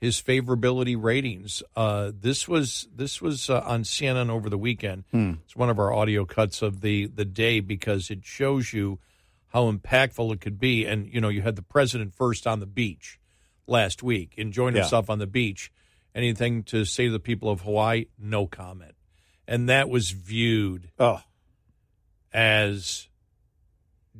his 0.00 0.22
favorability 0.22 0.96
ratings. 1.00 1.62
Uh, 1.74 2.12
this 2.18 2.46
was 2.46 2.88
this 2.94 3.20
was 3.20 3.50
uh, 3.50 3.60
on 3.66 3.82
CNN 3.82 4.30
over 4.30 4.48
the 4.48 4.58
weekend. 4.58 5.04
It's 5.12 5.56
one 5.56 5.70
of 5.70 5.78
our 5.78 5.92
audio 5.92 6.24
cuts 6.24 6.62
of 6.62 6.80
the 6.80 7.06
the 7.06 7.24
day 7.24 7.60
because 7.60 8.10
it 8.10 8.24
shows 8.24 8.72
you 8.72 8.98
how 9.48 9.70
impactful 9.72 10.32
it 10.34 10.40
could 10.40 10.60
be. 10.60 10.84
And 10.86 11.12
you 11.12 11.20
know, 11.20 11.28
you 11.28 11.42
had 11.42 11.56
the 11.56 11.62
president 11.62 12.14
first 12.14 12.46
on 12.46 12.60
the 12.60 12.66
beach 12.66 13.18
last 13.66 14.02
week, 14.02 14.34
enjoying 14.36 14.74
Yeah. 14.76 14.82
himself 14.82 15.10
on 15.10 15.18
the 15.18 15.26
beach. 15.26 15.72
Anything 16.14 16.62
to 16.64 16.84
say 16.84 17.06
to 17.06 17.12
the 17.12 17.20
people 17.20 17.50
of 17.50 17.60
Hawaii? 17.62 18.06
No 18.18 18.46
comment. 18.46 18.94
And 19.46 19.68
that 19.68 19.88
was 19.88 20.10
viewed 20.10 20.90
Oh, 20.98 21.20
as 22.32 23.08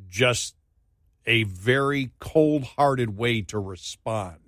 just 0.09 0.55
a 1.27 1.43
very 1.45 2.11
cold-hearted 2.21 3.17
way 3.17 3.43
to 3.43 3.59
respond 3.59 4.39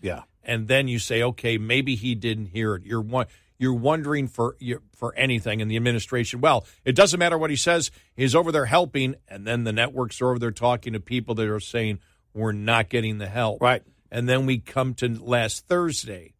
yeah. 0.00 0.22
And 0.50 0.66
then 0.66 0.88
you 0.88 0.98
say, 0.98 1.22
okay, 1.22 1.58
maybe 1.58 1.94
he 1.94 2.16
didn't 2.16 2.46
hear 2.46 2.74
it. 2.74 2.84
You're 2.84 3.00
one, 3.00 3.26
you're 3.56 3.72
wondering 3.72 4.26
for 4.26 4.56
for 4.92 5.14
anything 5.14 5.60
in 5.60 5.68
the 5.68 5.76
administration. 5.76 6.40
Well, 6.40 6.66
it 6.84 6.96
doesn't 6.96 7.20
matter 7.20 7.38
what 7.38 7.50
he 7.50 7.56
says. 7.56 7.92
He's 8.16 8.34
over 8.34 8.50
there 8.50 8.66
helping, 8.66 9.14
and 9.28 9.46
then 9.46 9.62
the 9.62 9.72
networks 9.72 10.20
are 10.20 10.28
over 10.30 10.40
there 10.40 10.50
talking 10.50 10.94
to 10.94 11.00
people 11.00 11.36
that 11.36 11.48
are 11.48 11.60
saying 11.60 12.00
we're 12.34 12.50
not 12.50 12.88
getting 12.88 13.18
the 13.18 13.28
help. 13.28 13.62
Right. 13.62 13.84
And 14.10 14.28
then 14.28 14.44
we 14.44 14.58
come 14.58 14.94
to 14.94 15.08
last 15.22 15.68
Thursday, 15.68 16.34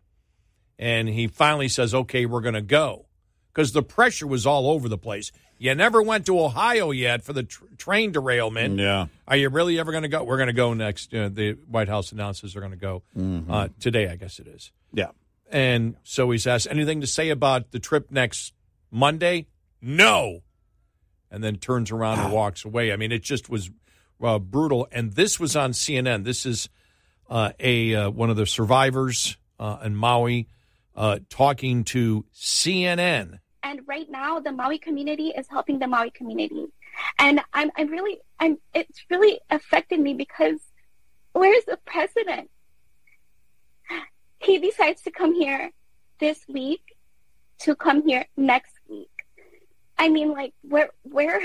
and 0.76 1.08
he 1.08 1.28
finally 1.28 1.68
says, 1.68 1.94
okay, 1.94 2.26
we're 2.26 2.40
going 2.40 2.54
to 2.54 2.62
go 2.62 3.06
because 3.54 3.70
the 3.70 3.84
pressure 3.84 4.26
was 4.26 4.44
all 4.44 4.68
over 4.68 4.88
the 4.88 4.98
place. 4.98 5.30
You 5.60 5.74
never 5.74 6.00
went 6.00 6.24
to 6.24 6.40
Ohio 6.40 6.90
yet 6.90 7.22
for 7.22 7.34
the 7.34 7.42
tr- 7.42 7.66
train 7.76 8.12
derailment. 8.12 8.78
Yeah. 8.78 9.08
Are 9.28 9.36
you 9.36 9.50
really 9.50 9.78
ever 9.78 9.92
going 9.92 10.04
to 10.04 10.08
go? 10.08 10.24
We're 10.24 10.38
going 10.38 10.46
to 10.46 10.54
go 10.54 10.72
next. 10.72 11.14
Uh, 11.14 11.28
the 11.28 11.52
White 11.68 11.88
House 11.88 12.12
announces 12.12 12.54
they're 12.54 12.62
going 12.62 12.72
to 12.72 12.78
go 12.78 13.02
uh, 13.46 13.68
today, 13.78 14.08
I 14.08 14.16
guess 14.16 14.38
it 14.38 14.46
is. 14.46 14.72
Yeah. 14.94 15.10
And 15.50 15.96
so 16.02 16.30
he's 16.30 16.46
asked, 16.46 16.66
anything 16.70 17.02
to 17.02 17.06
say 17.06 17.28
about 17.28 17.72
the 17.72 17.78
trip 17.78 18.10
next 18.10 18.54
Monday? 18.90 19.48
No. 19.82 20.40
And 21.30 21.44
then 21.44 21.56
turns 21.56 21.90
around 21.90 22.20
and 22.20 22.32
walks 22.32 22.64
away. 22.64 22.90
I 22.90 22.96
mean, 22.96 23.12
it 23.12 23.22
just 23.22 23.50
was 23.50 23.70
uh, 24.22 24.38
brutal. 24.38 24.88
And 24.90 25.12
this 25.12 25.38
was 25.38 25.56
on 25.56 25.72
CNN. 25.72 26.24
This 26.24 26.46
is 26.46 26.70
uh, 27.28 27.52
a 27.60 27.94
uh, 27.94 28.10
one 28.10 28.30
of 28.30 28.36
the 28.36 28.46
survivors 28.46 29.36
uh, 29.58 29.76
in 29.84 29.94
Maui 29.94 30.48
uh, 30.96 31.18
talking 31.28 31.84
to 31.84 32.24
CNN. 32.34 33.40
And 33.62 33.80
right 33.86 34.10
now 34.10 34.40
the 34.40 34.52
Maui 34.52 34.78
community 34.78 35.28
is 35.28 35.46
helping 35.48 35.78
the 35.78 35.86
Maui 35.86 36.10
community. 36.10 36.66
And 37.18 37.40
I'm 37.52 37.70
I'm 37.76 37.88
really 37.88 38.20
I'm 38.38 38.58
it's 38.74 39.04
really 39.10 39.40
affected 39.50 40.00
me 40.00 40.14
because 40.14 40.60
where's 41.32 41.64
the 41.64 41.78
president? 41.84 42.50
He 44.38 44.58
decides 44.58 45.02
to 45.02 45.10
come 45.10 45.34
here 45.34 45.70
this 46.18 46.44
week 46.48 46.96
to 47.60 47.74
come 47.74 48.06
here 48.06 48.26
next 48.36 48.72
week. 48.88 49.10
I 49.98 50.08
mean 50.08 50.32
like 50.32 50.54
where 50.62 50.90
where 51.02 51.40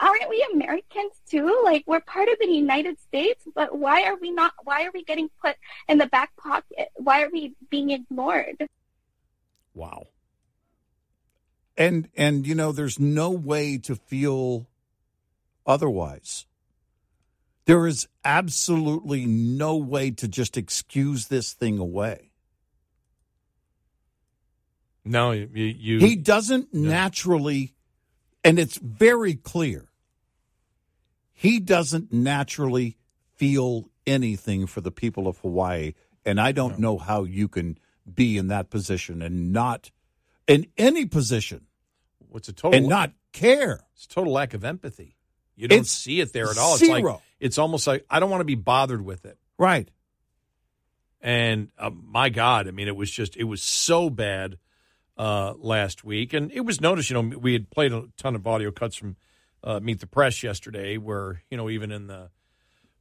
aren't 0.00 0.28
we 0.28 0.46
Americans 0.52 1.12
too? 1.28 1.60
Like 1.64 1.84
we're 1.86 2.00
part 2.00 2.28
of 2.28 2.38
the 2.40 2.48
United 2.48 3.00
States, 3.00 3.42
but 3.54 3.78
why 3.78 4.04
are 4.04 4.16
we 4.16 4.30
not 4.30 4.52
why 4.64 4.84
are 4.84 4.90
we 4.92 5.04
getting 5.04 5.30
put 5.42 5.56
in 5.88 5.98
the 5.98 6.06
back 6.06 6.34
pocket? 6.36 6.88
Why 6.96 7.22
are 7.22 7.30
we 7.30 7.54
being 7.70 7.90
ignored? 7.90 8.66
Wow. 9.74 10.06
and 11.76 12.08
and 12.16 12.46
you 12.46 12.54
know 12.54 12.72
there's 12.72 12.98
no 13.00 13.30
way 13.30 13.76
to 13.78 13.96
feel 13.96 14.68
otherwise 15.66 16.46
There 17.66 17.86
is 17.86 18.06
absolutely 18.24 19.24
no 19.26 19.76
way 19.76 20.10
to 20.12 20.28
just 20.28 20.56
excuse 20.56 21.28
this 21.28 21.52
thing 21.54 21.78
away. 21.78 22.30
No, 25.04 25.32
you, 25.32 25.48
you 25.54 25.98
he 25.98 26.16
doesn't 26.16 26.72
naturally, 26.72 27.74
and 28.42 28.58
it's 28.58 28.78
very 28.78 29.34
clear. 29.34 29.90
He 31.32 31.60
doesn't 31.60 32.12
naturally 32.12 32.96
feel 33.36 33.90
anything 34.06 34.66
for 34.66 34.80
the 34.80 34.90
people 34.90 35.26
of 35.26 35.38
Hawaii, 35.38 35.94
and 36.24 36.40
I 36.40 36.52
don't 36.52 36.78
know 36.78 36.96
how 36.98 37.24
you 37.24 37.48
can 37.48 37.78
be 38.12 38.36
in 38.36 38.48
that 38.48 38.70
position 38.70 39.22
and 39.22 39.52
not 39.52 39.90
in 40.46 40.66
any 40.76 41.06
position 41.06 41.66
what's 42.28 42.48
a 42.48 42.52
total 42.52 42.78
and 42.78 42.88
not 42.88 43.12
care. 43.32 43.84
It's 43.94 44.06
total 44.06 44.32
lack 44.32 44.54
of 44.54 44.64
empathy. 44.64 45.16
You 45.56 45.68
don't 45.68 45.80
It's 45.80 45.90
see 45.90 46.20
it 46.20 46.32
there 46.32 46.50
at 46.50 46.58
all. 46.58 46.74
It's 46.74 46.88
like 46.88 47.04
it's 47.38 47.58
almost 47.58 47.86
like 47.86 48.04
I 48.10 48.20
don't 48.20 48.30
want 48.30 48.40
to 48.40 48.46
be 48.46 48.56
bothered 48.56 49.04
with 49.04 49.24
it. 49.24 49.38
Right. 49.56 49.88
And 51.20 51.68
uh, 51.78 51.90
my 51.90 52.28
God, 52.28 52.68
I 52.68 52.72
mean, 52.72 52.88
it 52.88 52.96
was 52.96 53.10
just 53.10 53.36
it 53.36 53.44
was 53.44 53.62
so 53.62 54.10
bad 54.10 54.58
uh, 55.16 55.54
last 55.56 56.04
week, 56.04 56.34
and 56.34 56.50
it 56.52 56.60
was 56.60 56.80
noticed. 56.80 57.08
You 57.08 57.22
know, 57.22 57.38
we 57.38 57.52
had 57.52 57.70
played 57.70 57.92
a 57.92 58.04
ton 58.18 58.34
of 58.34 58.46
audio 58.46 58.70
cuts 58.70 58.96
from 58.96 59.16
uh, 59.62 59.80
Meet 59.80 60.00
the 60.00 60.06
Press 60.06 60.42
yesterday, 60.42 60.98
where 60.98 61.42
you 61.50 61.56
know 61.56 61.70
even 61.70 61.92
in 61.92 62.08
the 62.08 62.30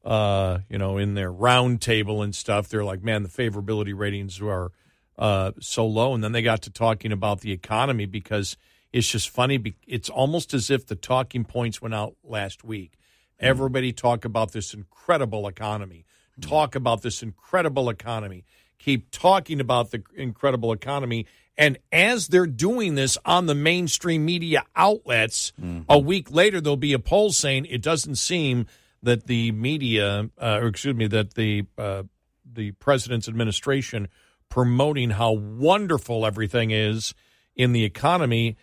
uh, 0.06 0.60
you 0.70 0.78
know 0.78 0.98
in 0.98 1.16
their 1.16 1.32
round 1.32 1.82
table 1.82 2.22
and 2.22 2.34
stuff, 2.34 2.70
they're 2.70 2.86
like, 2.86 3.04
man, 3.04 3.24
the 3.24 3.30
favorability 3.30 3.98
ratings 3.98 4.40
are 4.40 4.72
uh, 5.18 5.52
so 5.60 5.86
low, 5.86 6.14
and 6.14 6.24
then 6.24 6.32
they 6.32 6.42
got 6.42 6.62
to 6.64 6.70
talking 6.70 7.12
about 7.12 7.42
the 7.42 7.52
economy 7.52 8.06
because 8.06 8.58
it's 8.92 9.08
just 9.08 9.30
funny. 9.30 9.76
It's 9.88 10.10
almost 10.10 10.54
as 10.54 10.70
if 10.70 10.86
the 10.86 10.96
talking 10.96 11.44
points 11.44 11.82
went 11.82 11.94
out 11.94 12.16
last 12.24 12.64
week. 12.64 12.94
Everybody 13.40 13.92
talk 13.92 14.26
about 14.26 14.52
this 14.52 14.74
incredible 14.74 15.48
economy. 15.48 16.06
Talk 16.42 16.76
about 16.76 17.02
this 17.02 17.22
incredible 17.22 17.90
economy. 17.90 18.46
Keep 18.80 19.12
talking 19.12 19.60
about 19.60 19.92
the 19.92 20.04
incredible 20.16 20.72
economy. 20.72 21.26
And 21.58 21.78
as 21.92 22.28
they're 22.30 22.48
doing 22.48 22.96
this 22.96 23.18
on 23.26 23.46
the 23.46 23.56
mainstream 23.56 24.26
media 24.26 24.64
outlets, 24.76 25.54
a 25.90 26.00
week 26.00 26.32
later 26.32 26.60
there'll 26.60 26.78
be 26.78 26.94
a 26.94 27.00
poll 27.00 27.32
saying 27.32 27.66
it 27.66 27.82
doesn't 27.82 28.16
seem 28.16 28.66
that 29.04 29.28
the 29.28 29.52
media, 29.52 30.30
uh, 30.42 30.60
or 30.62 30.68
excuse 30.68 30.96
me, 30.96 31.08
that 31.08 31.36
the 31.36 31.66
uh, 31.78 32.04
the 32.52 32.72
president's 32.72 33.28
administration 33.28 34.08
promoting 34.54 35.10
how 35.10 35.32
wonderful 35.32 36.28
everything 36.28 36.70
is 36.70 37.16
in 37.56 37.72
the 37.72 37.84
economy 37.84 38.56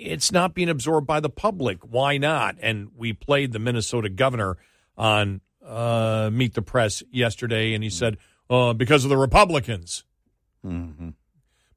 it's 0.00 0.32
not 0.32 0.54
being 0.54 0.68
absorbed 0.68 1.06
by 1.06 1.20
the 1.20 1.28
public. 1.28 1.78
Why 1.82 2.16
not? 2.16 2.56
And 2.60 2.88
we 2.96 3.12
played 3.12 3.52
the 3.52 3.58
Minnesota 3.58 4.08
governor 4.08 4.56
on 4.96 5.40
uh, 5.64 6.30
Meet 6.32 6.54
the 6.54 6.62
Press 6.62 7.02
yesterday, 7.10 7.74
and 7.74 7.84
he 7.84 7.90
said, 7.90 8.16
uh, 8.48 8.72
because 8.72 9.04
of 9.04 9.10
the 9.10 9.16
Republicans. 9.16 10.04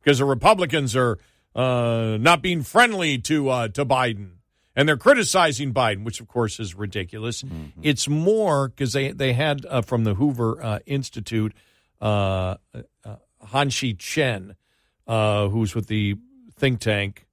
Because 0.01 0.19
the 0.19 0.25
Republicans 0.25 0.95
are 0.95 1.19
uh, 1.55 2.17
not 2.19 2.41
being 2.41 2.63
friendly 2.63 3.17
to 3.19 3.49
uh, 3.49 3.67
to 3.69 3.85
Biden, 3.85 4.37
and 4.75 4.87
they're 4.87 4.97
criticizing 4.97 5.73
Biden, 5.73 6.03
which 6.03 6.19
of 6.19 6.27
course 6.27 6.59
is 6.59 6.75
ridiculous. 6.75 7.43
It's 7.81 8.07
more 8.07 8.69
because 8.69 8.93
they 8.93 9.11
they 9.11 9.33
had 9.33 9.65
uh, 9.65 9.81
from 9.81 10.05
the 10.05 10.15
Hoover 10.15 10.63
uh, 10.63 10.79
Institute, 10.85 11.53
uh, 12.01 12.55
Lanhee 13.51 13.97
Chen, 13.97 14.55
uh, 15.07 15.49
who's 15.49 15.75
with 15.75 15.87
the 15.87 16.15
think 16.55 16.79
tank, 16.79 17.27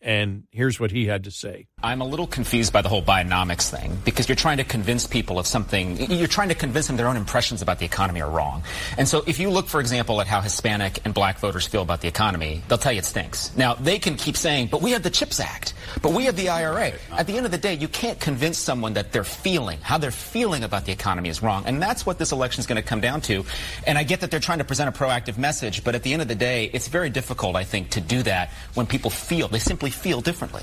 and 0.00 0.44
here's 0.50 0.80
what 0.80 0.90
he 0.90 1.06
had 1.06 1.24
to 1.24 1.30
say. 1.30 1.66
I'm 1.84 2.00
a 2.00 2.04
little 2.04 2.28
confused 2.28 2.72
by 2.72 2.80
the 2.80 2.88
whole 2.88 3.02
Bidenomics 3.02 3.68
thing 3.68 3.98
because 4.04 4.28
you're 4.28 4.36
trying 4.36 4.58
to 4.58 4.64
convince 4.64 5.08
people 5.08 5.40
of 5.40 5.48
something. 5.48 5.96
You're 6.12 6.28
trying 6.28 6.50
to 6.50 6.54
convince 6.54 6.86
them 6.86 6.96
their 6.96 7.08
own 7.08 7.16
impressions 7.16 7.60
about 7.60 7.80
the 7.80 7.84
economy 7.84 8.22
are 8.22 8.30
wrong. 8.30 8.62
And 8.98 9.08
so 9.08 9.24
if 9.26 9.40
you 9.40 9.50
look, 9.50 9.66
for 9.66 9.80
example, 9.80 10.20
at 10.20 10.28
how 10.28 10.40
Hispanic 10.40 11.00
and 11.04 11.12
black 11.12 11.40
voters 11.40 11.66
feel 11.66 11.82
about 11.82 12.00
the 12.00 12.06
economy, 12.06 12.62
they'll 12.68 12.78
tell 12.78 12.92
you 12.92 13.00
it 13.00 13.04
stinks. 13.04 13.56
Now, 13.56 13.74
they 13.74 13.98
can 13.98 14.14
keep 14.14 14.36
saying, 14.36 14.68
but 14.68 14.80
we 14.80 14.92
have 14.92 15.02
the 15.02 15.10
CHIPS 15.10 15.40
Act, 15.40 15.74
but 16.02 16.12
we 16.12 16.26
have 16.26 16.36
the 16.36 16.50
IRA. 16.50 16.92
At 17.10 17.26
the 17.26 17.36
end 17.36 17.46
of 17.46 17.52
the 17.52 17.58
day, 17.58 17.74
you 17.74 17.88
can't 17.88 18.20
convince 18.20 18.58
someone 18.58 18.92
that 18.92 19.10
they're 19.10 19.24
feeling, 19.24 19.80
how 19.80 19.98
they're 19.98 20.12
feeling 20.12 20.62
about 20.62 20.84
the 20.84 20.92
economy 20.92 21.30
is 21.30 21.42
wrong. 21.42 21.64
And 21.66 21.82
that's 21.82 22.06
what 22.06 22.16
this 22.16 22.30
election 22.30 22.60
is 22.60 22.68
going 22.68 22.80
to 22.80 22.86
come 22.86 23.00
down 23.00 23.22
to. 23.22 23.44
And 23.88 23.98
I 23.98 24.04
get 24.04 24.20
that 24.20 24.30
they're 24.30 24.38
trying 24.38 24.58
to 24.58 24.64
present 24.64 24.88
a 24.88 24.96
proactive 24.96 25.36
message, 25.36 25.82
but 25.82 25.96
at 25.96 26.04
the 26.04 26.12
end 26.12 26.22
of 26.22 26.28
the 26.28 26.36
day, 26.36 26.70
it's 26.72 26.86
very 26.86 27.10
difficult, 27.10 27.56
I 27.56 27.64
think, 27.64 27.90
to 27.90 28.00
do 28.00 28.22
that 28.22 28.50
when 28.74 28.86
people 28.86 29.10
feel, 29.10 29.48
they 29.48 29.58
simply 29.58 29.90
feel 29.90 30.20
differently. 30.20 30.62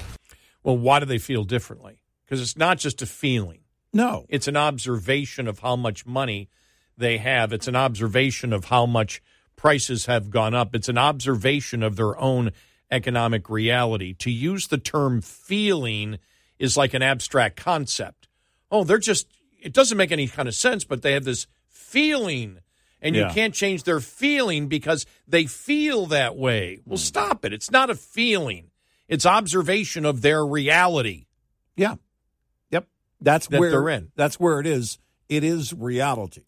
Well, 0.70 0.78
why 0.78 1.00
do 1.00 1.08
they 1.08 1.18
feel 1.18 1.46
differently? 1.46 2.00
Because 2.24 2.40
it's 2.42 2.56
not 2.56 2.78
just 2.78 3.02
a 3.02 3.08
feeling. 3.08 3.62
No. 3.92 4.28
It's 4.30 4.48
an 4.48 4.56
observation 4.56 5.48
of 5.48 5.58
how 5.58 5.76
much 5.76 6.06
money 6.06 6.48
they 6.96 7.18
have. 7.18 7.52
It's 7.52 7.68
an 7.68 7.76
observation 7.76 8.54
of 8.54 8.66
how 8.66 8.86
much 8.86 9.20
prices 9.56 10.06
have 10.06 10.30
gone 10.30 10.54
up. 10.54 10.76
It's 10.76 10.88
an 10.88 11.00
observation 11.00 11.82
of 11.82 11.96
their 11.96 12.16
own 12.20 12.52
economic 12.92 13.50
reality. 13.50 14.14
To 14.20 14.30
use 14.30 14.68
the 14.68 14.78
term 14.78 15.22
feeling 15.22 16.20
is 16.60 16.78
like 16.78 16.94
an 16.94 17.02
abstract 17.02 17.56
concept. 17.56 18.28
Oh, 18.70 18.84
they're 18.84 19.00
just, 19.00 19.26
it 19.60 19.74
doesn't 19.74 19.98
make 19.98 20.12
any 20.12 20.28
kind 20.28 20.48
of 20.48 20.54
sense, 20.54 20.84
but 20.84 21.02
they 21.02 21.14
have 21.14 21.24
this 21.24 21.48
feeling. 21.68 22.60
And 23.02 23.16
Yeah. 23.16 23.30
you 23.30 23.34
can't 23.34 23.56
change 23.56 23.86
their 23.86 24.02
feeling 24.02 24.68
because 24.68 25.08
they 25.28 25.48
feel 25.48 26.06
that 26.06 26.36
way. 26.36 26.78
Well, 26.86 27.00
hmm. 27.00 27.02
stop 27.02 27.44
it. 27.44 27.54
It's 27.54 27.72
not 27.72 27.90
a 27.90 27.96
feeling. 27.96 28.69
It's 29.10 29.26
observation 29.26 30.06
of 30.06 30.22
their 30.22 30.46
reality. 30.46 31.26
Yeah. 31.76 31.96
Yep. 32.70 32.88
That's 33.20 33.48
That 33.48 33.60
where 33.60 33.72
they're 33.72 33.90
in. 33.90 34.12
That's 34.16 34.40
where 34.40 34.60
it 34.60 34.68
is. 34.68 35.00
It 35.28 35.44
is 35.44 35.74
reality. 35.74 36.44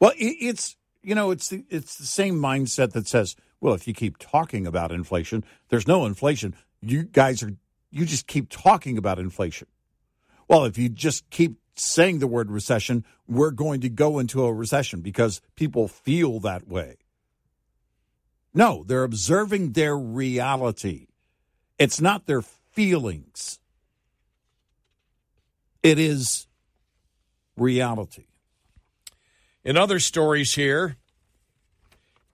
Well, 0.00 0.12
it, 0.16 0.36
it's 0.40 0.76
you 1.02 1.14
know 1.14 1.30
it's 1.30 1.48
the, 1.48 1.64
it's 1.68 1.96
the 1.96 2.06
same 2.06 2.36
mindset 2.36 2.92
that 2.92 3.06
says, 3.06 3.36
well, 3.60 3.74
if 3.74 3.86
you 3.86 3.94
keep 3.94 4.18
talking 4.18 4.66
about 4.66 4.90
inflation, 4.90 5.44
there's 5.68 5.86
no 5.86 6.06
inflation. 6.06 6.56
You 6.80 7.04
guys 7.04 7.42
are 7.42 7.52
you 7.90 8.06
just 8.06 8.26
keep 8.26 8.48
talking 8.48 8.96
about 8.96 9.18
inflation. 9.18 9.68
Well, 10.48 10.64
if 10.64 10.78
you 10.78 10.88
just 10.88 11.28
keep 11.30 11.58
saying 11.74 12.18
the 12.18 12.26
word 12.26 12.50
recession, 12.50 13.04
we're 13.28 13.50
going 13.50 13.82
to 13.82 13.88
go 13.88 14.18
into 14.18 14.44
a 14.44 14.52
recession 14.52 15.00
because 15.00 15.40
people 15.56 15.88
feel 15.88 16.40
that 16.40 16.66
way. 16.66 16.96
No, 18.52 18.82
they're 18.86 19.04
observing 19.04 19.72
their 19.72 19.96
reality. 19.96 21.06
It's 21.80 21.98
not 21.98 22.26
their 22.26 22.42
feelings. 22.42 23.58
It 25.82 25.98
is 25.98 26.46
reality. 27.56 28.26
In 29.64 29.78
other 29.78 29.98
stories 29.98 30.54
here, 30.54 30.98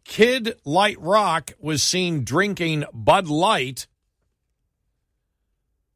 Kid 0.04 0.56
Light 0.64 1.00
Rock 1.00 1.52
was 1.61 1.80
seen 1.80 2.24
drinking 2.24 2.87
Bud 2.92 3.28
Light. 3.28 3.87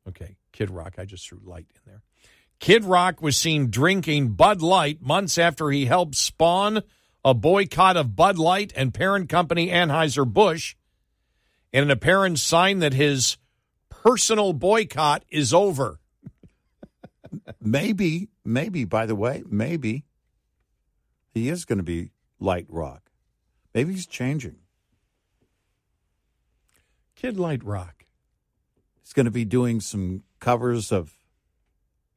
Okay, 0.08 0.36
Kid 0.52 0.70
Rock, 0.70 0.94
I 0.96 1.04
just 1.04 1.28
threw 1.28 1.40
light 1.44 1.66
in 1.74 1.80
there. 1.86 2.02
Kid 2.60 2.84
Rock 2.84 3.20
was 3.20 3.36
seen 3.36 3.68
drinking 3.68 4.28
Bud 4.34 4.62
Light 4.62 5.02
months 5.02 5.38
after 5.38 5.70
he 5.70 5.86
helped 5.86 6.14
spawn 6.14 6.84
a 7.24 7.34
boycott 7.34 7.96
of 7.96 8.14
Bud 8.14 8.38
Light 8.38 8.72
and 8.76 8.94
parent 8.94 9.28
company 9.28 9.70
Anheuser-Busch 9.70 10.76
in 11.72 11.82
an 11.82 11.90
apparent 11.90 12.38
sign 12.38 12.78
that 12.80 12.94
his 12.94 13.36
personal 14.02 14.52
boycott 14.52 15.24
is 15.30 15.52
over. 15.52 16.00
Maybe, 17.60 18.28
maybe, 18.44 18.84
by 18.84 19.06
the 19.06 19.14
way, 19.14 19.42
maybe 19.48 20.04
he 21.32 21.48
is 21.48 21.64
going 21.64 21.78
to 21.78 21.84
be 21.84 22.10
light 22.38 22.66
rock. 22.68 23.10
Maybe 23.74 23.92
he's 23.92 24.06
changing. 24.06 24.56
Kid 27.14 27.38
Light 27.38 27.62
Rock. 27.62 28.06
He's 29.02 29.12
going 29.12 29.26
to 29.26 29.30
be 29.30 29.44
doing 29.44 29.80
some 29.80 30.22
covers 30.40 30.90
of, 30.90 31.12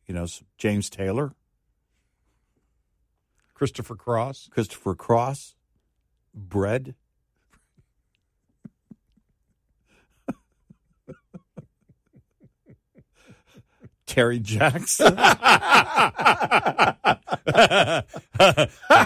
you 0.08 0.15
know, 0.15 0.26
James 0.58 0.89
Taylor, 0.89 1.34
Christopher 3.54 3.96
Cross. 3.96 4.50
Christopher 4.52 4.96
Cross, 4.96 5.56
Bread. 6.34 6.96
Terry 14.13 14.38
Jackson. 14.38 15.15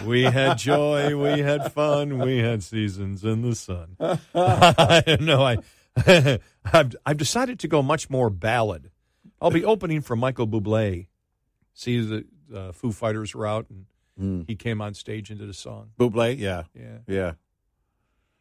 we 0.06 0.24
had 0.24 0.58
joy, 0.58 1.16
we 1.16 1.40
had 1.40 1.72
fun, 1.72 2.20
we 2.20 2.40
had 2.40 2.62
seasons 2.62 3.24
in 3.24 3.42
the 3.42 3.56
sun. 3.56 3.96
I 4.36 5.18
know 5.22 5.44
I 5.46 6.40
I've, 6.66 6.94
I've 7.06 7.16
decided 7.16 7.60
to 7.60 7.70
go 7.70 7.82
much 7.82 8.10
more 8.10 8.30
ballad. 8.30 8.92
I'll 9.42 9.50
be 9.50 9.64
opening 9.64 10.02
for 10.02 10.18
Michael 10.18 10.46
Bublé. 10.48 11.08
See 11.74 12.02
the 12.02 12.26
uh, 12.54 12.74
Foo 12.74 12.92
Fighters 12.92 13.34
were 13.34 13.48
out 13.48 13.68
and 13.70 14.46
he 14.46 14.56
came 14.56 14.82
on 14.82 14.94
stage 14.94 15.30
and 15.30 15.40
did 15.40 15.48
a 15.48 15.54
song. 15.54 15.92
Buble, 15.98 16.38
yeah. 16.38 16.64
Yeah. 16.74 16.98
Yeah. 17.08 17.32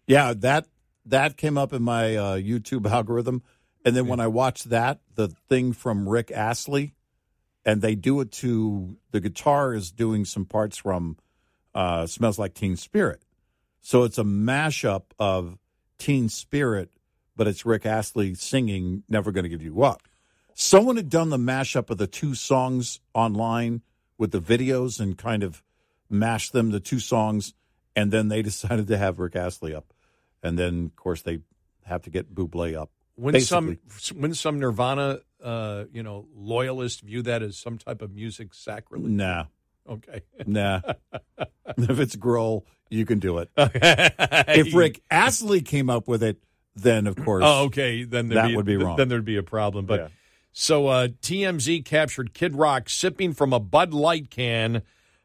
Yeah, 0.09 0.35
that 0.39 0.67
that 1.05 1.37
came 1.37 1.57
up 1.57 1.73
in 1.73 1.83
my 1.83 2.17
uh, 2.17 2.37
YouTube 2.39 2.91
algorithm. 2.91 3.43
And 3.87 3.97
then 3.97 4.09
when 4.09 4.19
I 4.19 4.27
watched 4.27 4.71
that, 4.71 4.99
the 5.15 5.29
thing 5.29 5.73
from 5.73 6.09
Rick 6.09 6.33
Astley 6.33 6.97
and 7.65 7.81
they 7.81 7.95
do 7.95 8.21
it 8.21 8.33
to 8.33 8.97
the 9.13 9.21
guitar 9.21 9.75
is 9.75 9.93
doing 9.93 10.25
some 10.25 10.45
parts 10.45 10.77
from 10.77 11.17
uh, 11.73 12.07
"Smells 12.07 12.37
Like 12.37 12.55
Teen 12.55 12.77
Spirit," 12.77 13.23
so 13.81 14.03
it's 14.03 14.19
a 14.19 14.25
mashup 14.25 15.03
of 15.21 15.57
Teen 15.99 16.29
Spirit, 16.29 16.91
but 17.37 17.47
it's 17.47 17.65
Rick 17.65 17.87
Astley 17.87 18.35
singing 18.35 19.05
"Never 19.09 19.31
Gonna 19.31 19.49
Give 19.49 19.63
You 19.63 19.83
Up." 19.83 20.03
Someone 20.53 20.97
had 20.97 21.09
done 21.09 21.31
the 21.31 21.37
mashup 21.37 21.89
of 21.89 21.99
the 21.99 22.09
two 22.09 22.35
songs 22.35 22.99
online 23.15 23.83
with 24.19 24.33
the 24.33 24.41
videos 24.41 24.99
and 24.99 25.17
kind 25.17 25.45
of 25.45 25.63
mashed 26.11 26.53
them 26.53 26.71
the 26.71 26.81
two 26.81 26.99
songs, 26.99 27.55
and 27.95 28.13
then 28.13 28.27
they 28.27 28.43
decided 28.51 28.89
to 28.89 28.99
have 28.99 29.21
Rick 29.21 29.37
Astley 29.37 29.73
up, 29.73 29.93
and 30.43 30.59
then 30.59 30.87
of 30.87 30.97
course 30.97 31.23
they 31.23 31.39
have 31.85 32.03
to 32.03 32.11
get 32.11 32.35
Buble 32.35 32.75
up. 32.75 32.91
When 33.17 33.41
some 33.41 33.79
when 34.15 34.35
some 34.35 34.61
Nirvana, 34.61 35.21
uh, 35.43 35.85
you 35.93 36.03
know, 36.03 36.27
loyalists 36.35 37.01
view 37.01 37.23
that 37.23 37.43
as 37.43 37.57
some 37.57 37.79
type 37.79 38.03
of 38.03 38.15
music 38.15 38.55
sacrilege. 38.55 39.11
Nah. 39.11 39.45
Okay. 39.89 40.23
Nah. 40.47 40.81
if 41.79 41.99
it's 41.99 42.17
Grohl, 42.17 42.63
you 42.91 43.07
can 43.07 43.19
do 43.19 43.39
it. 43.39 43.51
if 43.57 44.75
Rick 44.75 45.03
Astley 45.11 45.63
came 45.63 45.89
up 45.89 46.09
with 46.09 46.23
it, 46.23 46.39
then 46.75 47.07
of 47.07 47.17
course. 47.17 47.45
Oh, 47.47 47.65
okay. 47.65 48.05
Then 48.05 48.29
that 48.29 48.49
be, 48.49 48.57
would 48.57 48.67
be 48.67 48.77
wrong. 48.77 48.97
Then 48.97 49.09
there'd 49.09 49.25
be 49.25 49.37
a 49.37 49.43
problem. 49.43 49.87
But 49.87 50.01
Yeah. 50.01 50.09
so 50.53 50.89
uh, 50.89 51.09
TMZ 51.23 51.85
captured 51.85 52.35
Kid 52.35 52.55
Rock 52.55 52.89
sipping 52.89 53.33
from 53.33 53.53
a 53.53 53.61
Bud 53.61 53.95
Light 53.95 54.31
can 54.31 54.83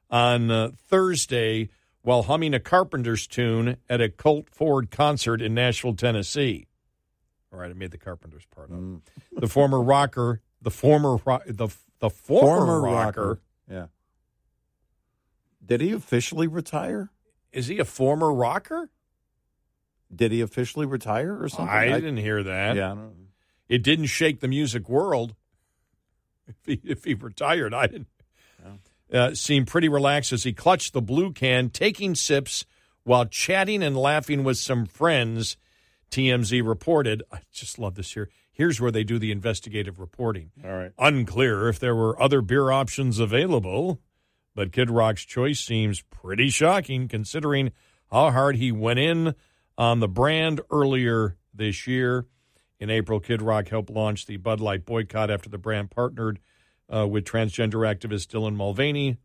on 0.10 0.50
uh, 0.50 0.72
Thursday 0.88 1.70
while 2.04 2.24
humming 2.24 2.54
a 2.54 2.60
Carpenters 2.60 3.28
tune 3.28 3.78
at 3.90 4.02
a 4.02 4.10
Colt 4.10 4.50
Ford 4.50 4.90
concert 4.92 5.42
in 5.42 5.54
Nashville, 5.54 5.96
Tennessee. 5.96 6.68
All 7.54 7.60
right, 7.60 7.70
I 7.70 7.74
made 7.74 7.92
the 7.92 7.98
Carpenters 7.98 8.46
part 8.56 8.72
up. 8.72 8.78
Mm. 8.78 9.02
The 9.36 9.48
former 9.48 9.82
rocker, 9.82 10.42
the 10.62 10.72
former 10.72 11.18
ro- 11.26 11.42
the 11.46 11.68
the 12.00 12.10
former, 12.10 12.82
rocker, 12.82 13.42
Yeah. 13.70 13.88
Did 15.64 15.82
he 15.82 15.92
officially 15.92 16.48
retire? 16.48 17.10
is 17.52 17.68
he 17.68 17.80
a 17.80 17.86
former 17.86 18.32
rocker? 18.34 18.90
Did 20.14 20.32
he 20.32 20.40
officially 20.42 20.86
retire 20.86 21.38
or 21.42 21.50
something? 21.50 21.68
I 21.68 21.88
didn't 21.90 22.18
hear 22.18 22.42
that. 22.44 22.76
Yeah. 22.76 22.86
I 22.92 22.96
don't 22.96 22.98
know. 22.98 23.14
It 23.70 23.84
didn't 23.84 24.06
shake 24.08 24.40
the 24.40 24.48
music 24.48 24.88
world. 24.90 25.36
If 26.48 26.56
he, 26.66 26.82
if 26.84 27.04
he 27.06 27.14
retired, 27.14 27.74
I 27.74 27.88
didn't. 27.88 28.08
Uh, 29.14 29.34
seemed 29.36 29.68
pretty 29.68 29.88
relaxed 29.88 30.34
as 30.34 30.44
he 30.44 30.52
clutched 30.52 30.92
the 30.92 31.02
blue 31.02 31.32
can, 31.32 31.70
taking 31.70 32.14
sips 32.16 32.66
while 33.04 33.26
chatting 33.26 33.82
and 33.84 33.96
laughing 33.96 34.44
with 34.44 34.58
some 34.58 34.86
friends. 34.86 35.56
TMZ 36.12 36.68
reported. 36.68 37.24
I 37.32 37.40
just 37.52 37.80
love 37.80 37.96
this 37.96 38.14
here. 38.14 38.30
Here's 38.52 38.82
where 38.82 38.92
they 38.92 39.04
do 39.04 39.18
the 39.18 39.32
investigative 39.32 40.00
reporting. 40.00 40.52
All 40.64 40.72
right. 40.72 40.92
Unclear 41.00 41.70
if 41.70 41.80
there 41.80 41.96
were 41.96 42.22
other 42.22 42.42
beer 42.42 42.70
options 42.70 43.18
available, 43.18 44.00
but 44.54 44.74
Kid 44.74 44.90
Rock's 44.90 45.24
choice 45.24 45.60
seems 45.60 46.02
pretty 46.02 46.50
shocking 46.50 47.08
considering 47.08 47.72
how 48.12 48.32
hard 48.32 48.58
he 48.58 48.72
went 48.72 49.00
in 49.00 49.36
on 49.78 50.00
the 50.02 50.08
brand 50.08 50.62
earlier 50.70 51.38
this 51.54 51.88
year. 51.88 52.26
In 52.80 52.90
April, 52.90 53.20
Kid 53.20 53.42
Rock 53.42 53.70
helped 53.70 53.90
launch 53.90 54.26
the 54.26 54.38
Bud 54.38 54.60
Light 54.60 54.86
boycott 54.86 55.32
after 55.32 55.50
the 55.50 55.58
brand 55.58 55.92
partnered 55.92 56.40
uh, 56.94 57.08
with 57.08 57.24
transgender 57.24 57.88
activist 57.88 58.28
Dylan 58.28 58.56
Mulvaney, 58.56 59.18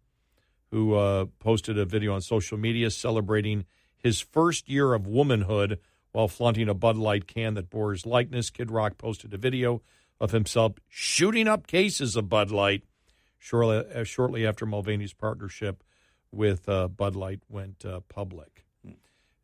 who 0.71 0.95
uh, 0.95 1.27
posted 1.41 1.79
a 1.79 1.85
video 1.85 2.15
on 2.15 2.21
social 2.21 2.59
media 2.59 2.91
celebrating 2.91 3.65
his 3.97 4.21
first 4.21 4.69
year 4.69 4.95
of 4.95 5.07
womanhood 5.07 5.81
while 6.17 6.29
flaunting 6.29 6.67
a 6.67 6.73
Bud 6.73 6.97
Light 6.97 7.27
can 7.27 7.53
that 7.55 7.69
bore 7.69 7.93
his 7.93 8.07
likeness. 8.07 8.49
Kid 8.49 8.71
Rock 8.71 8.97
posted 8.97 9.35
a 9.35 9.37
video 9.37 9.83
of 10.19 10.31
himself 10.31 10.73
shooting 10.89 11.47
up 11.47 11.67
cases 11.67 12.17
of 12.17 12.27
Bud 12.27 12.51
Light 12.51 12.85
shortly, 13.39 13.85
uh, 13.95 14.03
shortly 14.03 14.47
after 14.47 14.65
Mulvaney's 14.65 15.13
partnership 15.13 15.85
with 16.33 16.71
uh, 16.71 16.89
Bud 16.89 17.17
Light 17.17 17.41
went 17.51 17.85
uh, 17.85 18.01
public. 18.09 18.65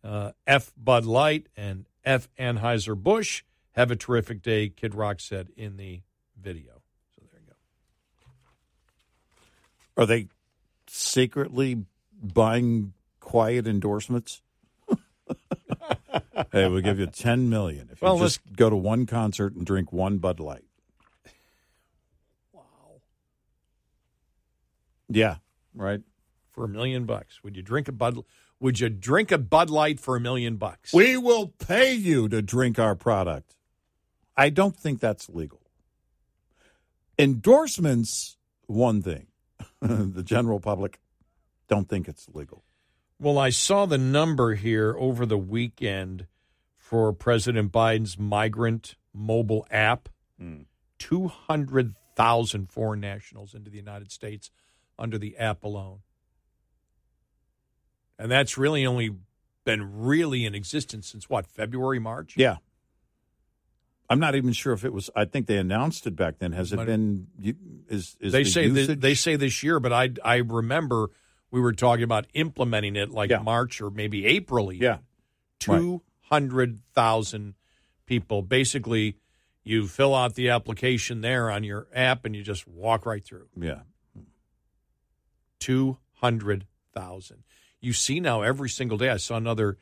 Uh, 0.02 0.30
F 0.46 0.72
Bud 0.74 1.04
Light 1.04 1.46
and 1.58 1.84
F 2.06 2.30
Anheuser-Busch 2.38 3.42
have 3.72 3.90
a 3.90 3.96
terrific 3.96 4.40
day, 4.40 4.70
Kid 4.70 4.94
Rock 4.94 5.20
said 5.20 5.50
in 5.54 5.76
the 5.76 6.00
video. 6.40 6.80
So 7.14 7.22
there 7.30 7.40
you 7.42 7.52
go. 9.94 10.02
Are 10.02 10.06
they 10.06 10.28
secretly 10.88 11.84
buying 12.22 12.94
quiet 13.20 13.66
endorsements? 13.66 14.40
Hey, 16.52 16.68
we'll 16.68 16.80
give 16.80 16.98
you 16.98 17.06
ten 17.06 17.48
million 17.48 17.88
if 17.92 18.00
you 18.00 18.06
Well, 18.06 18.18
just 18.18 18.40
go 18.56 18.70
to 18.70 18.76
one 18.76 19.06
concert 19.06 19.54
and 19.54 19.64
drink 19.66 19.92
one 19.92 20.18
Bud 20.18 20.40
Light. 20.40 20.64
Wow. 22.52 22.62
Yeah. 25.08 25.36
Right. 25.74 26.00
For 26.50 26.64
a 26.64 26.68
million 26.68 27.06
bucks, 27.06 27.42
would 27.42 27.56
you 27.56 27.62
drink 27.62 27.88
a 27.88 27.92
Bud? 27.92 28.18
Would 28.60 28.80
you 28.80 28.88
drink 28.88 29.32
a 29.32 29.38
Bud 29.38 29.70
Light 29.70 29.98
for 29.98 30.16
a 30.16 30.20
million 30.20 30.56
bucks? 30.56 30.92
We 30.92 31.16
will 31.16 31.48
pay 31.48 31.94
you 31.94 32.28
to 32.28 32.42
drink 32.42 32.78
our 32.78 32.94
product. 32.94 33.56
I 34.36 34.50
don't 34.50 34.76
think 34.76 35.00
that's 35.00 35.28
legal. 35.28 35.60
Endorsements, 37.18 38.36
one 38.66 39.02
thing. 39.02 39.26
the 39.80 40.22
general 40.22 40.60
public 40.60 41.00
don't 41.68 41.88
think 41.88 42.08
it's 42.08 42.28
legal. 42.32 42.64
Well, 43.22 43.38
I 43.38 43.50
saw 43.50 43.86
the 43.86 43.98
number 43.98 44.54
here 44.54 44.96
over 44.98 45.24
the 45.24 45.38
weekend 45.38 46.26
for 46.76 47.12
President 47.12 47.70
Biden's 47.70 48.18
migrant 48.18 48.96
mobile 49.14 49.64
app. 49.70 50.08
Hmm. 50.40 50.62
200,000 50.98 52.68
foreign 52.68 52.98
nationals 52.98 53.54
into 53.54 53.70
the 53.70 53.76
United 53.76 54.10
States 54.10 54.50
under 54.98 55.18
the 55.18 55.36
app 55.36 55.62
alone. 55.62 56.00
And 58.18 58.28
that's 58.28 58.58
really 58.58 58.84
only 58.84 59.10
been 59.64 60.00
really 60.02 60.44
in 60.44 60.56
existence 60.56 61.06
since 61.06 61.30
what, 61.30 61.46
February, 61.46 62.00
March? 62.00 62.34
Yeah. 62.36 62.56
I'm 64.10 64.18
not 64.18 64.34
even 64.34 64.52
sure 64.52 64.72
if 64.72 64.84
it 64.84 64.92
was. 64.92 65.10
I 65.14 65.26
think 65.26 65.46
they 65.46 65.58
announced 65.58 66.08
it 66.08 66.16
back 66.16 66.40
then. 66.40 66.50
Has 66.52 66.72
it 66.72 66.76
Might- 66.76 66.86
been? 66.86 67.28
Is, 67.88 68.16
is 68.18 68.32
they 68.32 68.42
the 68.42 68.50
say 68.50 68.66
usage? 68.66 68.86
th- 68.88 68.98
they 68.98 69.14
say 69.14 69.36
this 69.36 69.62
year, 69.62 69.78
but 69.78 69.92
I 69.92 70.10
I 70.24 70.36
remember 70.38 71.10
we 71.52 71.60
were 71.60 71.72
talking 71.72 72.02
about 72.02 72.26
implementing 72.34 72.96
it 72.96 73.10
like 73.10 73.30
Yeah. 73.30 73.38
March 73.38 73.80
or 73.80 73.90
maybe 73.90 74.26
April. 74.26 74.72
Even. 74.72 74.82
Yeah. 74.82 74.98
Two 75.60 76.02
hundred 76.22 76.80
thousand 76.94 77.54
people. 78.06 78.42
Basically, 78.42 79.18
you 79.62 79.86
fill 79.86 80.14
out 80.14 80.34
the 80.34 80.48
application 80.48 81.20
there 81.20 81.50
on 81.50 81.62
your 81.62 81.86
app, 81.94 82.24
and 82.24 82.34
you 82.34 82.42
just 82.42 82.66
walk 82.66 83.06
right 83.06 83.22
through. 83.22 83.46
Yeah. 83.54 83.82
Two 85.60 85.98
hundred 86.14 86.66
thousand. 86.92 87.44
You 87.80 87.92
see 87.92 88.18
now 88.18 88.42
every 88.42 88.68
single 88.68 88.98
day. 88.98 89.10
I 89.10 89.18
saw 89.18 89.36
another 89.36 89.76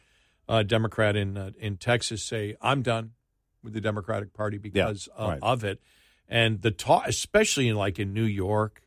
uh, 0.48 0.64
Democrat 0.64 1.16
in 1.16 1.38
uh, 1.38 1.52
in 1.58 1.76
Texas 1.76 2.22
say, 2.22 2.56
"I'm 2.60 2.82
done 2.82 3.12
with 3.62 3.72
the 3.72 3.80
Democratic 3.80 4.34
Party 4.34 4.58
because 4.58 5.08
uh, 5.16 5.28
right. 5.28 5.38
of 5.40 5.64
it," 5.64 5.80
and 6.28 6.60
the 6.60 6.72
talk, 6.72 7.06
especially 7.06 7.68
in 7.68 7.76
like 7.76 7.98
in 7.98 8.12
New 8.12 8.24
York. 8.24 8.82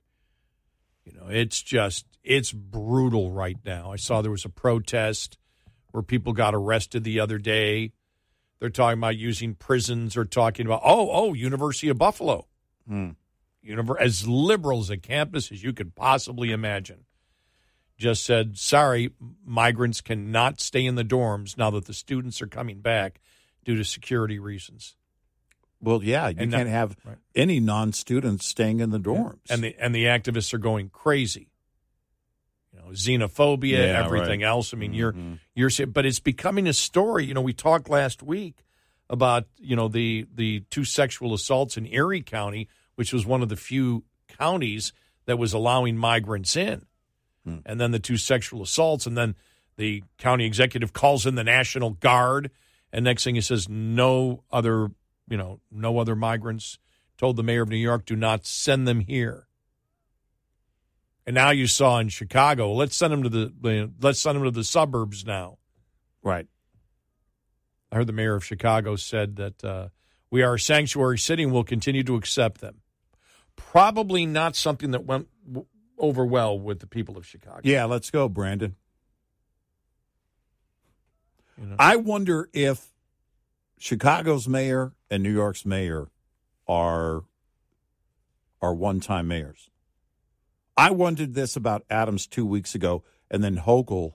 You 1.05 1.13
know, 1.13 1.27
it's 1.29 1.61
just 1.61 2.05
it's 2.23 2.51
brutal 2.51 3.31
right 3.31 3.57
now. 3.65 3.91
I 3.91 3.97
saw 3.97 4.21
there 4.21 4.31
was 4.31 4.45
a 4.45 4.49
protest 4.49 5.38
where 5.91 6.03
people 6.03 6.33
got 6.33 6.55
arrested 6.55 7.03
the 7.03 7.19
other 7.19 7.38
day. 7.38 7.91
They're 8.59 8.69
talking 8.69 8.97
about 8.99 9.17
using 9.17 9.55
prisons. 9.55 10.13
They're 10.15 10.23
talking 10.25 10.65
about 10.65 10.81
oh 10.83 11.09
oh 11.12 11.33
University 11.33 11.89
of 11.89 11.97
Buffalo, 11.97 12.47
Hmm. 12.88 13.09
Univer- 13.65 13.99
as 13.99 14.27
liberal 14.27 14.79
as 14.81 14.89
a 14.89 14.97
campus 14.97 15.51
as 15.51 15.63
you 15.63 15.73
could 15.73 15.95
possibly 15.95 16.51
imagine. 16.51 17.05
Just 17.97 18.23
said 18.25 18.57
sorry, 18.57 19.12
migrants 19.45 20.01
cannot 20.01 20.59
stay 20.62 20.86
in 20.86 20.95
the 20.95 21.03
dorms 21.05 21.57
now 21.57 21.69
that 21.71 21.86
the 21.86 21.93
students 21.93 22.41
are 22.41 22.47
coming 22.47 22.80
back 22.82 23.19
due 23.63 23.76
to 23.78 23.84
security 23.86 24.39
reasons. 24.39 24.95
Well, 25.80 26.01
yeah. 26.03 26.30
You 26.30 26.36
And 26.39 26.51
can't 26.51 26.65
that- 26.65 26.71
have 26.71 26.95
right. 27.05 27.17
any 27.36 27.59
non-students 27.59 28.45
staying 28.47 28.80
in 28.80 28.89
the 28.91 28.99
dorms. 28.99 29.39
and 29.49 29.61
the 29.63 29.76
and 29.80 29.93
the 29.93 30.05
activists 30.05 30.53
are 30.53 30.57
going 30.57 30.89
crazy. 30.89 31.49
Know, 32.86 32.91
xenophobia, 32.91 33.71
Yeah, 33.88 34.03
everything 34.05 34.41
right. 34.41 34.47
else. 34.49 34.73
I 34.73 34.77
mean, 34.77 34.93
you're 34.93 35.13
Mhm. 35.13 35.39
you're 35.55 35.69
saying, 35.69 35.91
but 35.91 36.05
it's 36.05 36.19
becoming 36.19 36.67
a 36.67 36.73
story. 36.73 37.25
You 37.25 37.34
know, 37.34 37.41
we 37.41 37.53
talked 37.53 37.89
last 37.89 38.21
week 38.23 38.63
about 39.09 39.47
you 39.59 39.75
know 39.75 39.88
the 39.88 40.25
the 40.34 40.61
two 40.69 40.86
sexual 40.86 41.34
assaults 41.34 41.77
in 41.77 41.86
Erie 41.88 42.21
County, 42.21 42.67
which 42.95 43.13
was 43.13 43.25
one 43.25 43.41
of 43.41 43.49
the 43.49 43.55
few 43.55 44.03
counties 44.27 44.91
that 45.25 45.38
was 45.38 45.53
allowing 45.53 45.97
migrants 45.97 46.55
in, 46.55 46.86
Hmm. 47.45 47.57
and 47.65 47.79
then 47.79 47.91
the 47.91 47.99
two 47.99 48.17
sexual 48.17 48.61
assaults, 48.61 49.05
and 49.05 49.17
then 49.17 49.36
the 49.77 50.03
county 50.17 50.45
executive 50.45 50.93
calls 50.93 51.25
in 51.25 51.36
the 51.36 51.43
National 51.43 51.91
Guard, 51.91 52.51
and 52.91 53.03
next 53.05 53.23
thing 53.23 53.36
he 53.36 53.41
says, 53.41 53.67
no 53.69 54.43
other, 54.51 54.91
you 55.29 55.38
know, 55.38 55.59
no 55.71 55.97
other 55.99 56.15
migrants. 56.15 56.77
Told 57.17 57.38
the 57.38 57.43
mayor 57.43 57.61
of 57.63 57.69
New 57.69 57.77
York, 57.77 58.05
do 58.05 58.15
not 58.15 58.45
send 58.45 58.88
them 58.88 58.99
here. 59.01 59.47
And 61.26 61.34
now 61.36 61.51
you 61.51 61.67
saw 61.67 61.99
in 61.99 62.09
Chicago, 62.09 62.74
let's 62.74 62.95
send 62.95 63.13
them 63.13 63.24
to 63.24 63.30
the 63.30 63.91
let's 64.01 64.19
send 64.19 64.36
them 64.36 64.43
to 64.43 64.51
the 64.51 64.63
suburbs 64.63 65.26
now. 65.26 65.57
right. 66.21 66.47
I 67.91 67.95
heard 67.97 68.07
the 68.07 68.13
mayor 68.13 68.34
of 68.36 68.43
Chicago 68.43 68.95
said 68.95 69.36
that 69.36 69.63
uh, 69.63 69.89
we 70.32 70.41
are 70.41 70.55
a 70.55 70.59
sanctuary 70.59 71.19
city 71.19 71.43
and 71.43 71.51
we'll 71.53 71.63
continue 71.63 72.03
to 72.03 72.15
accept 72.15 72.59
them. 72.59 72.82
probably 73.55 74.26
not 74.26 74.55
something 74.55 74.89
that 74.91 75.05
went 75.05 75.28
w- 75.45 75.67
over 75.99 76.26
well 76.26 76.57
with 76.57 76.80
the 76.80 76.88
people 76.88 77.17
of 77.17 77.26
Chicago. 77.28 77.61
Yeah, 77.63 77.86
let's 77.86 78.09
go, 78.09 78.28
Brandon. 78.28 78.76
I 81.78 81.95
wonder 81.97 82.49
if 82.51 82.88
Chicago's 83.78 84.47
mayor 84.47 84.93
and 85.11 85.21
New 85.21 85.32
York's 85.32 85.65
mayor 85.65 86.07
are 86.67 87.26
are 88.59 88.74
one-time 88.74 89.28
mayors. 89.28 89.69
I 90.76 90.91
wondered 90.91 91.34
this 91.34 91.55
about 91.55 91.86
Adams 91.89 92.28
two 92.28 92.45
weeks 92.45 92.76
ago, 92.76 93.03
and 93.30 93.43
then 93.43 93.57
Hochul 93.57 94.13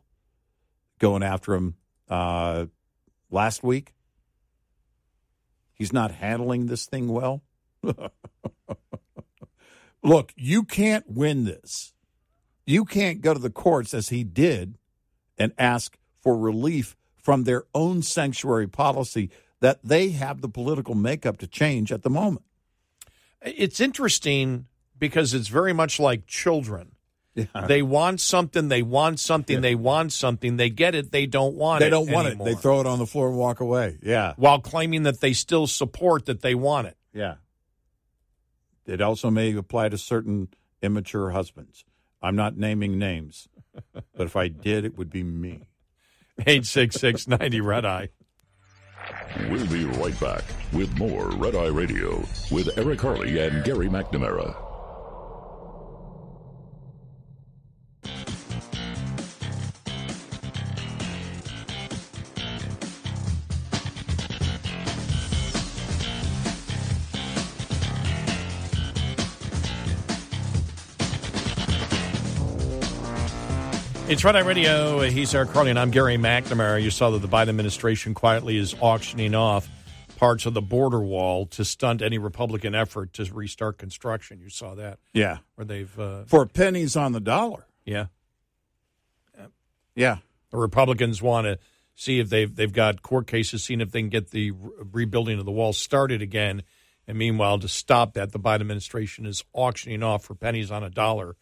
going 0.98 1.22
after 1.22 1.54
him 1.54 1.76
uh, 2.09 2.66
last 3.30 3.62
week. 3.62 3.94
He's 5.72 5.92
not 5.92 6.11
handling 6.11 6.66
this 6.66 6.86
thing 6.86 7.09
well. 7.09 7.42
Look, 10.02 10.32
you 10.36 10.64
can't 10.64 11.09
win 11.09 11.44
this. 11.44 11.92
You 12.66 12.84
can't 12.84 13.20
go 13.20 13.32
to 13.32 13.40
the 13.40 13.50
courts 13.50 13.94
as 13.94 14.09
he 14.09 14.24
did 14.24 14.76
and 15.38 15.52
ask 15.56 15.96
for 16.20 16.36
relief 16.36 16.96
from 17.22 17.44
their 17.44 17.64
own 17.74 18.02
sanctuary 18.02 18.66
policy 18.66 19.30
that 19.61 19.78
they 19.84 20.11
have 20.11 20.40
the 20.40 20.48
political 20.48 20.94
makeup 20.94 21.38
to 21.38 21.46
change 21.46 21.92
at 21.92 22.02
the 22.02 22.11
moment. 22.11 22.44
It's 23.42 23.80
interesting 23.80 24.66
because 24.99 25.34
it's 25.34 25.49
very 25.49 25.72
much 25.72 25.99
like 26.01 26.26
children. 26.26 26.92
Yeah. 27.34 27.44
They 27.68 27.82
want 27.82 28.20
something, 28.20 28.66
they 28.68 28.82
want 28.82 29.20
something, 29.20 29.57
Yeah. 29.57 29.61
they 29.61 29.74
want 29.76 30.12
something, 30.12 30.57
they 30.57 30.70
get 30.70 30.96
it, 30.96 31.12
they 31.12 31.26
don't 31.26 31.55
want 31.55 31.80
They 31.80 31.86
it. 31.86 31.90
don't 31.90 32.11
want 32.11 32.26
anymore. 32.26 32.49
it. 32.49 32.55
They 32.57 32.61
throw 32.61 32.80
it 32.80 32.86
on 32.86 32.99
the 32.99 33.07
floor 33.07 33.28
and 33.28 33.36
walk 33.36 33.61
away. 33.61 33.99
Yeah. 34.03 34.32
While 34.36 34.61
claiming 34.61 35.05
that 35.05 35.20
they 35.20 35.32
still 35.32 35.68
support 35.68 36.26
that 36.26 36.40
they 36.42 36.57
want 36.57 36.88
it. 36.88 36.96
Yeah. 37.14 37.36
It 38.86 39.01
also 39.01 39.30
may 39.30 39.55
apply 39.55 39.90
to 39.90 39.99
certain 39.99 40.49
immature 40.82 41.30
husbands. 41.30 41.84
I'm 42.20 42.34
not 42.34 42.57
naming 42.57 42.99
names, 42.99 43.46
but 43.92 44.26
if 44.26 44.34
I 44.34 44.49
did, 44.49 44.84
it 44.84 44.96
would 44.99 45.11
be 45.11 45.22
me. 45.22 45.68
866 46.40 47.28
90 47.28 47.61
Red 47.61 47.84
Eye. 47.84 48.09
We'll 49.49 49.66
be 49.68 49.84
right 49.84 50.18
back 50.18 50.42
with 50.72 50.96
more 50.99 51.28
Red 51.30 51.55
Eye 51.55 51.66
Radio 51.68 52.24
with 52.51 52.76
Eric 52.76 53.01
Harley 53.01 53.38
and 53.38 53.62
Gary 53.64 53.88
McNamara. 53.88 54.57
It's 74.18 74.24
Red 74.24 74.34
Eye 74.34 74.40
Radio. 74.40 75.00
He's 75.02 75.32
Eric 75.32 75.50
Harley, 75.50 75.70
and 75.70 75.78
I'm 75.78 75.92
Gary 75.92 76.16
McNamara. 76.16 76.82
You 76.82 76.90
saw 76.90 77.10
that 77.10 77.20
the 77.20 77.28
Biden 77.28 77.50
administration 77.50 78.14
quietly 78.14 78.56
is 78.56 78.74
auctioning 78.80 79.32
off 79.36 79.68
parts 80.16 80.44
of 80.44 80.54
the 80.54 80.60
border 80.60 80.98
wall 80.98 81.46
to 81.46 81.64
stunt 81.64 82.02
any 82.02 82.18
Republican 82.18 82.74
effort 82.74 83.12
to 83.12 83.32
restart 83.32 83.78
construction. 83.78 84.40
You 84.40 84.50
saw 84.50 84.74
that. 84.74 84.98
Yeah. 85.12 85.38
Where 85.54 85.64
they've, 85.64 86.00
uh, 86.00 86.24
For 86.24 86.46
pennies 86.46 86.96
on 86.96 87.12
the 87.12 87.20
dollar. 87.20 87.68
yeah. 87.84 88.06
Yeah. 89.94 90.16
The 90.50 90.56
Republicans 90.56 91.22
want 91.22 91.44
to 91.44 91.60
see 91.94 92.18
if 92.18 92.28
they've 92.28 92.52
they've 92.52 92.72
got 92.72 93.02
court 93.02 93.28
cases, 93.28 93.62
seeing 93.62 93.80
if 93.80 93.92
they 93.92 94.00
can 94.00 94.08
get 94.08 94.32
the 94.32 94.50
re- 94.50 94.70
rebuilding 94.94 95.38
of 95.38 95.44
the 95.44 95.52
wall 95.52 95.72
started 95.72 96.22
again. 96.22 96.64
And 97.06 97.16
meanwhile, 97.16 97.60
to 97.60 97.68
stop 97.68 98.14
that, 98.14 98.32
the 98.32 98.40
Biden 98.40 98.62
administration 98.62 99.26
is 99.26 99.44
auctioning 99.52 100.02
off 100.02 100.24
for 100.24 100.34
pennies 100.34 100.72
on 100.72 100.82
a 100.82 100.90
dollar 100.90 101.36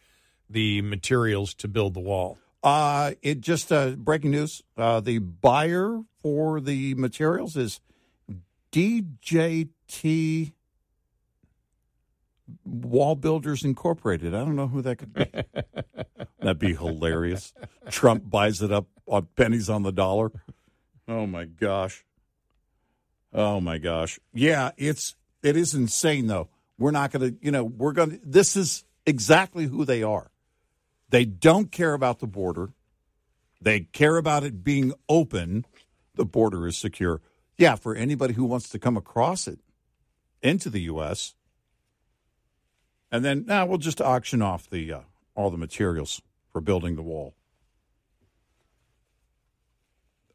the 0.47 0.83
materials 0.83 1.55
to 1.55 1.67
build 1.67 1.95
the 1.95 1.99
wall. 2.01 2.37
Uh, 2.63 3.13
it 3.21 3.41
just 3.41 3.71
uh, 3.71 3.91
breaking 3.91 4.31
news. 4.31 4.63
Uh, 4.75 4.99
the 4.99 5.19
buyer 5.19 6.01
for 6.21 6.59
the 6.59 6.95
materials 6.95 7.55
is 7.55 7.79
DJT 8.71 10.51
Wall 12.65 13.15
Builders 13.15 13.63
Incorporated. 13.63 14.33
I 14.33 14.39
don't 14.39 14.55
know 14.55 14.67
who 14.67 14.81
that 14.81 14.97
could 14.97 15.13
be. 15.13 15.25
That'd 16.39 16.59
be 16.59 16.75
hilarious. 16.75 17.53
Trump 17.89 18.29
buys 18.29 18.61
it 18.61 18.71
up 18.71 18.87
on 19.05 19.27
pennies 19.35 19.69
on 19.69 19.83
the 19.83 19.91
dollar. 19.91 20.31
Oh 21.07 21.25
my 21.25 21.45
gosh. 21.45 22.05
Oh 23.33 23.61
my 23.61 23.77
gosh. 23.77 24.19
Yeah, 24.33 24.71
it's 24.77 25.15
it 25.43 25.55
is 25.55 25.73
insane 25.73 26.27
though. 26.27 26.49
We're 26.77 26.91
not 26.91 27.11
going 27.11 27.31
to, 27.31 27.37
you 27.41 27.51
know, 27.51 27.63
we're 27.63 27.93
going 27.93 28.11
to 28.11 28.19
this 28.23 28.55
is 28.55 28.83
exactly 29.05 29.65
who 29.65 29.85
they 29.85 30.03
are. 30.03 30.31
They 31.09 31.25
don't 31.25 31.71
care 31.71 31.93
about 31.93 32.19
the 32.19 32.27
border. 32.27 32.69
They 33.61 33.81
care 33.81 34.17
about 34.17 34.43
it 34.43 34.63
being 34.63 34.93
open. 35.07 35.65
The 36.15 36.25
border 36.25 36.67
is 36.67 36.77
secure. 36.77 37.21
Yeah, 37.57 37.75
for 37.75 37.95
anybody 37.95 38.33
who 38.33 38.45
wants 38.45 38.69
to 38.69 38.79
come 38.79 38.97
across 38.97 39.47
it 39.47 39.59
into 40.41 40.69
the 40.69 40.81
U.S. 40.81 41.33
And 43.11 43.23
then 43.23 43.45
now 43.47 43.65
we'll 43.65 43.77
just 43.77 44.01
auction 44.01 44.41
off 44.41 44.69
the 44.69 44.93
uh, 44.93 44.99
all 45.33 45.49
the 45.49 45.57
materials 45.57 46.21
for 46.51 46.61
building 46.61 46.95
the 46.95 47.01
wall. 47.01 47.35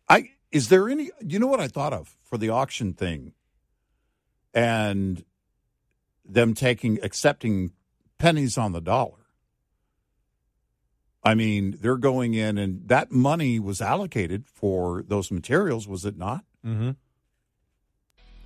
I 0.09 0.31
is 0.51 0.69
there 0.69 0.89
any? 0.89 1.11
You 1.21 1.39
know 1.39 1.47
what 1.47 1.61
I 1.61 1.69
thought 1.69 1.93
of 1.93 2.17
for 2.23 2.39
the 2.39 2.49
auction 2.49 2.93
thing, 2.93 3.33
and 4.53 5.25
them 6.25 6.55
taking 6.55 6.99
accepting 7.03 7.73
pennies 8.19 8.57
on 8.57 8.73
the 8.73 8.81
dollar. 8.81 9.22
I 11.25 11.35
mean, 11.35 11.79
they're 11.81 11.97
going 11.99 12.35
in, 12.35 12.59
and 12.59 12.89
that 12.89 13.13
money 13.13 13.61
was 13.61 13.81
allocated 13.81 14.47
for 14.47 15.03
those 15.07 15.31
materials, 15.31 15.87
was 15.87 16.05
it 16.05 16.17
not? 16.19 16.45
Mm-hmm. 16.67 16.91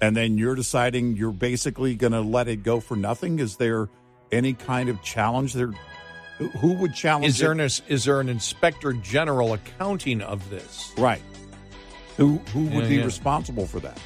And 0.01 0.14
then 0.16 0.37
you're 0.37 0.55
deciding 0.55 1.16
you're 1.16 1.33
basically 1.33 1.95
going 1.95 2.12
to 2.12 2.20
let 2.20 2.49
it 2.49 2.62
go 2.62 2.81
for 2.81 2.97
nothing. 2.97 3.39
Is 3.39 3.57
there 3.57 3.89
any 4.31 4.53
kind 4.53 4.89
of 4.91 5.03
challenge 5.03 5.55
there? 5.55 5.72
Who- 6.61 6.74
would 6.74 6.95
challenge? 6.95 7.27
Is 7.29 7.39
there 7.39 7.53
it? 7.53 7.61
an 7.61 7.70
is 7.89 8.05
there 8.05 8.20
an 8.20 8.29
inspector 8.29 8.93
general 8.93 9.55
accounting 9.55 10.20
of 10.20 10.49
this? 10.51 10.93
right? 10.99 11.22
Who 12.18 12.37
who 12.53 12.64
would 12.66 12.85
Yeah, 12.85 12.89
be 12.91 12.97
yeah. 12.97 13.05
responsible 13.07 13.66
for 13.66 13.81
that? 13.81 13.99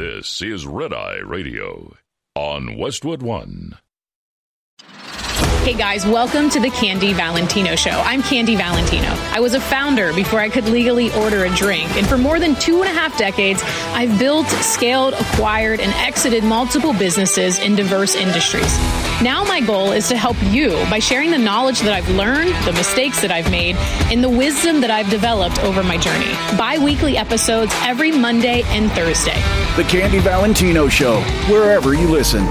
This 0.00 0.40
is 0.40 0.66
Red 0.66 0.94
Eye 0.94 1.18
Radio 1.18 1.94
on 2.34 2.78
Westwood 2.78 3.20
One. 3.20 3.76
Hey 5.62 5.74
guys, 5.74 6.06
welcome 6.06 6.48
to 6.48 6.58
the 6.58 6.70
Candy 6.70 7.12
Valentino 7.12 7.76
Show. 7.76 7.90
I'm 7.90 8.22
Candy 8.22 8.56
Valentino. 8.56 9.08
I 9.08 9.40
was 9.40 9.52
a 9.52 9.60
founder 9.60 10.14
before 10.14 10.40
I 10.40 10.48
could 10.48 10.64
legally 10.64 11.12
order 11.12 11.44
a 11.44 11.54
drink, 11.54 11.94
and 11.96 12.06
for 12.06 12.16
more 12.16 12.38
than 12.38 12.54
two 12.54 12.80
and 12.80 12.88
a 12.88 12.98
half 12.98 13.18
decades, 13.18 13.62
I've 13.88 14.18
built, 14.18 14.46
scaled, 14.46 15.12
acquired, 15.12 15.80
and 15.80 15.92
exited 15.92 16.44
multiple 16.44 16.94
businesses 16.94 17.58
in 17.58 17.76
diverse 17.76 18.14
industries. 18.14 18.74
Now 19.22 19.44
my 19.44 19.60
goal 19.60 19.92
is 19.92 20.08
to 20.08 20.16
help 20.16 20.38
you 20.44 20.70
by 20.88 20.98
sharing 20.98 21.30
the 21.30 21.36
knowledge 21.36 21.80
that 21.80 21.92
I've 21.92 22.08
learned, 22.08 22.54
the 22.64 22.72
mistakes 22.72 23.20
that 23.20 23.30
I've 23.30 23.50
made, 23.50 23.76
and 24.10 24.24
the 24.24 24.30
wisdom 24.30 24.80
that 24.80 24.90
I've 24.90 25.10
developed 25.10 25.62
over 25.62 25.82
my 25.82 25.98
journey. 25.98 26.32
Bi-weekly 26.56 27.18
episodes 27.18 27.70
every 27.82 28.12
Monday 28.12 28.62
and 28.68 28.90
Thursday. 28.92 29.38
The 29.76 29.86
Candy 29.86 30.20
Valentino 30.20 30.88
Show, 30.88 31.20
wherever 31.50 31.92
you 31.92 32.08
listen. 32.08 32.46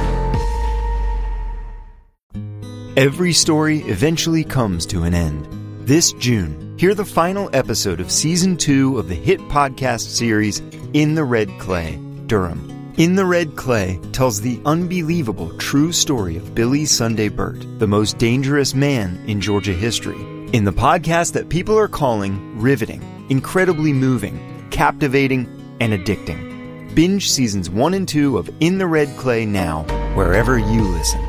Every 2.95 3.33
story 3.33 3.79
eventually 3.79 4.43
comes 4.43 4.85
to 4.87 5.03
an 5.03 5.15
end. 5.15 5.47
This 5.87 6.11
June, 6.13 6.75
hear 6.77 6.93
the 6.93 7.03
final 7.03 7.49
episode 7.51 7.99
of 7.99 8.11
season 8.11 8.57
two 8.57 8.99
of 8.99 9.07
the 9.07 9.15
hit 9.15 9.39
podcast 9.49 10.01
series 10.01 10.61
In 10.93 11.15
the 11.15 11.23
Red 11.23 11.49
Clay, 11.57 11.99
Durham. 12.27 12.78
In 12.99 13.15
the 13.15 13.25
Red 13.25 13.55
Clay 13.55 13.97
tells 14.11 14.41
the 14.41 14.59
unbelievable 14.65 15.57
true 15.57 15.93
story 15.93 16.35
of 16.35 16.53
Billy 16.53 16.83
Sunday 16.83 17.29
Birt, 17.29 17.65
the 17.79 17.87
most 17.87 18.17
dangerous 18.17 18.73
man 18.73 19.23
in 19.25 19.39
Georgia 19.39 19.71
history. 19.71 20.19
In 20.51 20.65
the 20.65 20.73
podcast 20.73 21.31
that 21.31 21.47
people 21.47 21.79
are 21.79 21.87
calling 21.87 22.59
riveting, 22.59 23.01
incredibly 23.29 23.93
moving, 23.93 24.67
captivating, 24.69 25.47
and 25.79 25.93
addicting. 25.93 26.93
Binge 26.93 27.31
seasons 27.31 27.69
one 27.69 27.93
and 27.93 28.05
two 28.05 28.37
of 28.37 28.49
In 28.59 28.77
the 28.77 28.87
Red 28.87 29.07
Clay 29.15 29.45
now, 29.45 29.83
wherever 30.13 30.59
you 30.59 30.81
listen. 30.81 31.25